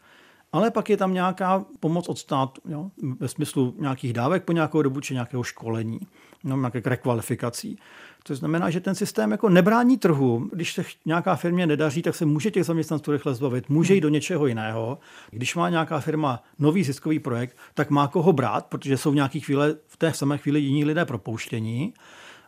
ale 0.54 0.72
pak 0.72 0.90
je 0.90 0.98
tam 0.98 1.14
nějaká 1.14 1.66
pomoc 1.80 2.10
od 2.10 2.18
státu, 2.18 2.62
jo? 2.66 2.92
ve 3.20 3.28
smyslu 3.28 3.76
nějakých 3.80 4.14
dávek 4.14 4.44
po 4.44 4.52
nějakou 4.52 4.82
dobu 4.82 5.02
či 5.02 5.14
nějakého 5.14 5.44
školení, 5.44 6.00
no, 6.44 6.58
nějaké 6.58 6.82
rekvalifikací. 6.86 7.80
To 8.24 8.36
znamená, 8.36 8.70
že 8.70 8.80
ten 8.80 8.96
systém 8.96 9.32
jako 9.32 9.50
nebrání 9.50 9.98
trhu. 9.98 10.50
Když 10.54 10.74
se 10.74 10.84
nějaká 11.06 11.36
firmě 11.36 11.68
nedaří, 11.68 12.02
tak 12.02 12.16
se 12.16 12.26
může 12.26 12.52
těch 12.52 12.66
zaměstnanců 12.66 13.12
rychle 13.12 13.36
zbavit, 13.36 13.70
může 13.70 13.94
jít 13.96 14.02
do 14.02 14.10
něčeho 14.10 14.48
jiného. 14.48 15.00
Když 15.32 15.56
má 15.56 15.70
nějaká 15.70 16.00
firma 16.00 16.44
nový 16.60 16.84
ziskový 16.84 17.20
projekt, 17.20 17.58
tak 17.74 17.90
má 17.90 18.08
koho 18.08 18.34
brát, 18.34 18.66
protože 18.66 18.98
jsou 18.98 19.12
v 19.12 19.16
nějaké 19.16 19.40
chvíle, 19.40 19.76
v 19.88 19.98
té 19.98 20.14
samé 20.14 20.38
chvíli 20.38 20.60
jiní 20.60 20.86
lidé 20.86 21.06
propouštění. 21.06 21.94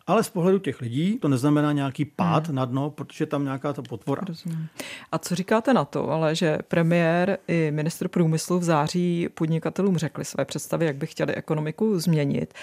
Ale 0.08 0.24
z 0.24 0.30
pohledu 0.30 0.60
těch 0.60 0.82
lidí 0.82 1.20
to 1.20 1.28
neznamená 1.28 1.72
nějaký 1.72 2.06
pád 2.06 2.48
hmm. 2.48 2.56
na 2.56 2.66
dno, 2.66 2.90
protože 2.90 3.26
tam 3.26 3.44
nějaká 3.44 3.74
ta 3.74 3.82
podpora. 3.82 4.22
Rozumím. 4.28 4.68
A 5.12 5.20
co 5.20 5.36
říkáte 5.36 5.74
na 5.74 5.86
to, 5.86 6.10
ale 6.10 6.36
že 6.36 6.58
premiér 6.68 7.38
i 7.48 7.72
ministr 7.72 8.08
průmyslu 8.08 8.60
v 8.60 8.64
září 8.64 9.30
podnikatelům 9.34 9.98
řekli 9.98 10.26
své 10.26 10.46
představy, 10.46 10.86
jak 10.86 10.96
by 10.96 11.08
chtěli 11.08 11.36
ekonomiku 11.36 12.00
změnit. 12.00 12.54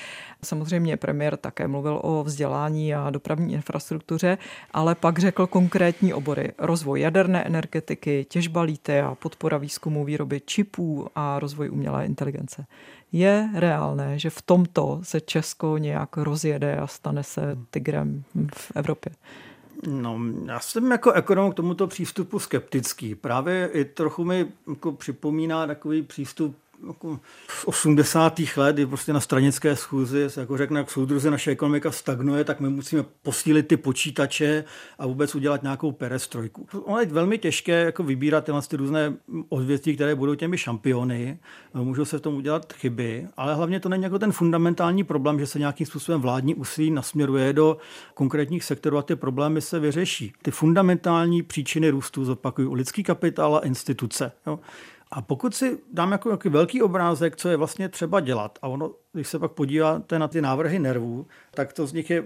Samozřejmě 0.42 0.96
premiér 0.96 1.36
také 1.36 1.68
mluvil 1.68 2.00
o 2.02 2.24
vzdělání 2.24 2.94
a 2.94 3.10
dopravní 3.10 3.54
infrastruktuře, 3.54 4.38
ale 4.72 4.94
pak 4.94 5.18
řekl 5.18 5.46
konkrétní 5.46 6.14
obory. 6.14 6.52
Rozvoj 6.58 7.00
jaderné 7.00 7.44
energetiky, 7.44 8.26
těžba 8.28 8.66
a 9.04 9.14
podpora 9.14 9.58
výzkumu 9.58 10.04
výroby 10.04 10.40
čipů 10.44 11.06
a 11.14 11.38
rozvoj 11.38 11.70
umělé 11.70 12.06
inteligence. 12.06 12.66
Je 13.12 13.50
reálné, 13.54 14.18
že 14.18 14.30
v 14.30 14.42
tomto 14.42 15.00
se 15.02 15.20
Česko 15.20 15.78
nějak 15.78 16.16
rozjede 16.16 16.76
a 16.76 16.86
stane 16.86 17.22
se 17.22 17.58
tigrem 17.70 18.24
v 18.54 18.72
Evropě? 18.74 19.12
No, 19.86 20.20
já 20.46 20.60
jsem 20.60 20.90
jako 20.90 21.12
ekonom 21.12 21.52
k 21.52 21.54
tomuto 21.54 21.86
přístupu 21.86 22.38
skeptický. 22.38 23.14
Právě 23.14 23.70
i 23.72 23.84
trochu 23.84 24.24
mi 24.24 24.46
jako 24.68 24.92
připomíná 24.92 25.66
takový 25.66 26.02
přístup 26.02 26.56
jako 26.86 27.20
v 27.48 27.64
80. 27.64 28.40
let, 28.56 28.76
kdy 28.76 28.86
prostě 28.86 29.12
na 29.12 29.20
stranické 29.20 29.76
schůzi 29.76 30.30
se 30.30 30.40
jako 30.40 30.56
řekne, 30.56 30.80
jak 30.80 30.90
soudruzi 30.90 31.30
naše 31.30 31.50
ekonomika 31.50 31.90
stagnuje, 31.90 32.44
tak 32.44 32.60
my 32.60 32.68
musíme 32.68 33.04
posílit 33.22 33.68
ty 33.68 33.76
počítače 33.76 34.64
a 34.98 35.06
vůbec 35.06 35.34
udělat 35.34 35.62
nějakou 35.62 35.92
perestrojku. 35.92 36.66
Ono 36.84 37.00
je 37.00 37.06
velmi 37.06 37.38
těžké 37.38 37.84
jako 37.84 38.02
vybírat 38.02 38.44
tyhle 38.44 38.62
ty 38.62 38.76
různé 38.76 39.14
odvětví, 39.48 39.94
které 39.94 40.14
budou 40.14 40.34
těmi 40.34 40.58
šampiony. 40.58 41.38
Můžou 41.74 42.04
se 42.04 42.18
v 42.18 42.20
tom 42.20 42.34
udělat 42.34 42.72
chyby, 42.72 43.28
ale 43.36 43.54
hlavně 43.54 43.80
to 43.80 43.88
není 43.88 44.02
jako 44.02 44.18
ten 44.18 44.32
fundamentální 44.32 45.04
problém, 45.04 45.38
že 45.38 45.46
se 45.46 45.58
nějakým 45.58 45.86
způsobem 45.86 46.20
vládní 46.20 46.54
úsilí 46.54 46.90
nasměruje 46.90 47.52
do 47.52 47.76
konkrétních 48.14 48.64
sektorů 48.64 48.98
a 48.98 49.02
ty 49.02 49.16
problémy 49.16 49.60
se 49.60 49.78
vyřeší. 49.78 50.32
Ty 50.42 50.50
fundamentální 50.50 51.42
příčiny 51.42 51.90
růstu 51.90 52.24
zopakují 52.24 52.68
lidský 52.72 53.02
kapitál 53.02 53.56
a 53.56 53.66
instituce. 53.66 54.32
Jo. 54.46 54.58
A 55.10 55.22
pokud 55.22 55.54
si 55.54 55.78
dám 55.92 56.12
jako 56.12 56.28
nějaký 56.28 56.48
velký 56.48 56.82
obrázek, 56.82 57.36
co 57.36 57.48
je 57.48 57.56
vlastně 57.56 57.88
třeba 57.88 58.20
dělat, 58.20 58.58
a 58.62 58.68
ono, 58.68 58.92
když 59.12 59.28
se 59.28 59.38
pak 59.38 59.52
podíváte 59.52 60.18
na 60.18 60.28
ty 60.28 60.40
návrhy 60.40 60.78
nervů, 60.78 61.26
tak 61.50 61.72
to 61.72 61.86
z 61.86 61.92
nich 61.92 62.10
je, 62.10 62.24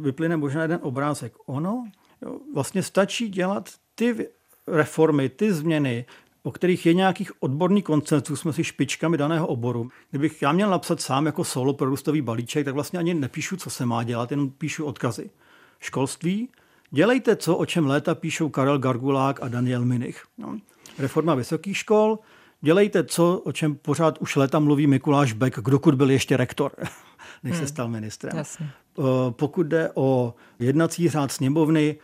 vyplyne 0.00 0.36
možná 0.36 0.62
jeden 0.62 0.78
obrázek. 0.82 1.32
Ono 1.46 1.84
jo, 2.22 2.38
vlastně 2.54 2.82
stačí 2.82 3.28
dělat 3.28 3.70
ty 3.94 4.28
reformy, 4.66 5.28
ty 5.28 5.52
změny, 5.52 6.04
o 6.42 6.52
kterých 6.52 6.86
je 6.86 6.94
nějakých 6.94 7.42
odborný 7.42 7.82
koncensus 7.82 8.40
jsme 8.40 8.52
si 8.52 8.64
špičkami 8.64 9.16
daného 9.16 9.46
oboru. 9.46 9.88
Kdybych 10.10 10.42
já 10.42 10.52
měl 10.52 10.70
napsat 10.70 11.00
sám 11.00 11.26
jako 11.26 11.44
solo 11.44 11.74
prorůstový 11.74 12.22
balíček, 12.22 12.64
tak 12.64 12.74
vlastně 12.74 12.98
ani 12.98 13.14
nepíšu, 13.14 13.56
co 13.56 13.70
se 13.70 13.86
má 13.86 14.02
dělat, 14.02 14.30
jenom 14.30 14.50
píšu 14.50 14.84
odkazy. 14.84 15.30
Školství, 15.80 16.48
dělejte 16.90 17.36
co, 17.36 17.56
o 17.56 17.66
čem 17.66 17.86
léta 17.86 18.14
píšou 18.14 18.48
Karel 18.48 18.78
Gargulák 18.78 19.42
a 19.42 19.48
Daniel 19.48 19.84
Minich. 19.84 20.22
No. 20.38 20.58
Reforma 20.98 21.34
vysokých 21.34 21.76
škol, 21.76 22.18
dělejte 22.60 23.04
co, 23.04 23.42
o 23.44 23.52
čem 23.52 23.74
pořád 23.74 24.18
už 24.18 24.36
léta 24.36 24.58
mluví 24.58 24.86
Mikuláš 24.86 25.32
Beck, 25.32 25.60
dokud 25.60 25.94
byl 25.94 26.10
ještě 26.10 26.36
rektor, 26.36 26.72
než 27.42 27.52
hmm. 27.52 27.60
se 27.60 27.66
stal 27.66 27.88
ministrem. 27.88 28.36
Jasně. 28.36 28.70
Pokud 29.30 29.66
jde 29.66 29.90
o 29.94 30.34
jednací 30.58 31.08
řád 31.08 31.32
sněmovny, 31.32 31.96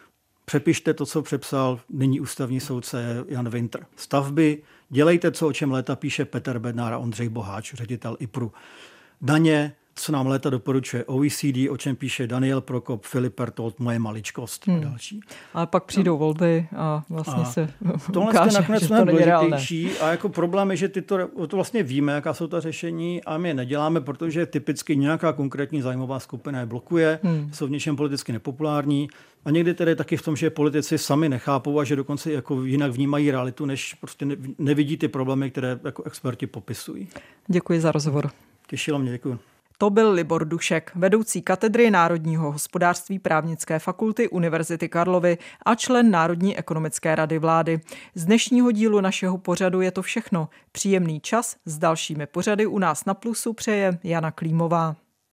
přepište 0.45 0.95
to, 0.95 1.07
co 1.07 1.23
přepsal 1.23 1.81
nyní 1.89 2.21
ústavní 2.21 2.61
soudce 2.61 3.25
Jan 3.29 3.49
Winter. 3.49 3.87
Stavby, 3.97 4.63
dělejte 4.89 5.33
co, 5.33 5.49
o 5.49 5.53
čem 5.53 5.73
léta 5.73 5.97
píše 5.97 6.25
Petr 6.25 6.59
Bednár 6.59 6.93
a 6.93 6.99
Ondřej 6.99 7.29
Boháč, 7.29 7.75
ředitel 7.75 8.17
IPRu. 8.21 8.53
Daně, 9.21 9.73
co 10.01 10.13
nám 10.13 10.27
léta 10.27 10.51
doporučuje 10.51 11.05
OECD, 11.05 11.71
o 11.71 11.77
čem 11.77 11.97
píše 11.97 12.27
Daniel 12.27 12.61
Prokop, 12.61 13.05
Filip 13.05 13.35
Pertold, 13.35 13.81
moje 13.81 13.99
maličkost 13.99 14.67
hmm. 14.67 14.77
a 14.77 14.81
další. 14.81 15.21
Ale 15.55 15.67
pak 15.67 15.85
přijdou 15.85 16.13
no. 16.13 16.19
volby 16.19 16.67
a 16.77 17.03
vlastně 17.09 17.43
a 17.43 17.45
se 17.45 17.73
tohle 18.13 18.31
ukáže, 18.31 18.59
nakonec 18.59 18.83
že 18.83 18.89
to 18.89 19.05
není 19.05 19.19
důležitější 19.19 19.91
a 19.99 20.11
jako 20.11 20.29
problém 20.29 20.71
je, 20.71 20.77
že 20.77 20.89
tyto, 20.89 21.29
to 21.49 21.57
vlastně 21.57 21.83
víme, 21.83 22.13
jaká 22.13 22.35
jsou 22.35 22.47
ta 22.47 22.61
řešení 22.61 23.25
a 23.25 23.39
my 23.39 23.49
je 23.49 23.55
neděláme, 23.55 24.01
protože 24.01 24.47
typicky 24.47 24.97
nějaká 24.97 25.33
konkrétní 25.33 25.83
zájmová 25.83 26.21
skupina 26.21 26.61
je 26.61 26.67
blokuje, 26.67 27.19
hmm. 27.23 27.51
jsou 27.53 27.67
v 27.67 27.71
něčem 27.71 27.97
politicky 27.97 28.33
nepopulární 28.33 29.09
a 29.45 29.51
někdy 29.51 29.75
tedy 29.75 29.97
taky 29.97 30.17
v 30.17 30.23
tom, 30.23 30.37
že 30.37 30.51
politici 30.51 30.99
sami 30.99 31.29
nechápou 31.29 31.79
a 31.79 31.85
že 31.85 31.97
dokonce 31.97 32.33
jako 32.33 32.65
jinak 32.65 32.93
vnímají 32.93 33.31
realitu, 33.31 33.67
než 33.67 33.95
prostě 33.95 34.27
nevidí 34.59 34.97
ty 34.97 35.09
problémy, 35.09 35.51
které 35.51 35.81
jako 35.85 36.03
experti 36.03 36.47
popisují. 36.47 37.09
Děkuji 37.49 37.81
za 37.81 37.93
rozhovor. 37.93 38.31
Těšilo 38.67 38.99
mě, 38.99 39.13
děkuji. 39.13 39.39
To 39.81 39.91
byl 39.91 40.13
Libor 40.13 40.45
Dušek, 40.45 40.93
vedoucí 40.95 41.43
katedry 41.43 41.91
Národního 41.91 42.53
hospodářství 42.53 43.19
právnické 43.19 43.79
fakulty 43.79 44.29
Univerzity 44.29 44.89
Karlovy 44.89 45.39
a 45.67 45.75
člen 45.75 46.11
Národní 46.11 46.59
ekonomické 46.59 47.15
rady 47.15 47.39
vlády. 47.39 47.81
Z 48.15 48.25
dnešního 48.25 48.73
dílu 48.73 49.01
našeho 49.01 49.39
pořadu 49.39 49.81
je 49.81 49.91
to 49.91 50.03
všechno. 50.03 50.49
Příjemný 50.73 51.21
čas 51.21 51.57
s 51.65 51.79
dalšími 51.79 52.27
pořady 52.27 52.67
u 52.67 52.79
nás 52.79 53.05
na 53.05 53.15
Plusu 53.15 53.53
přeje 53.53 53.99
Jana 54.05 54.31
Klímová. 54.31 54.97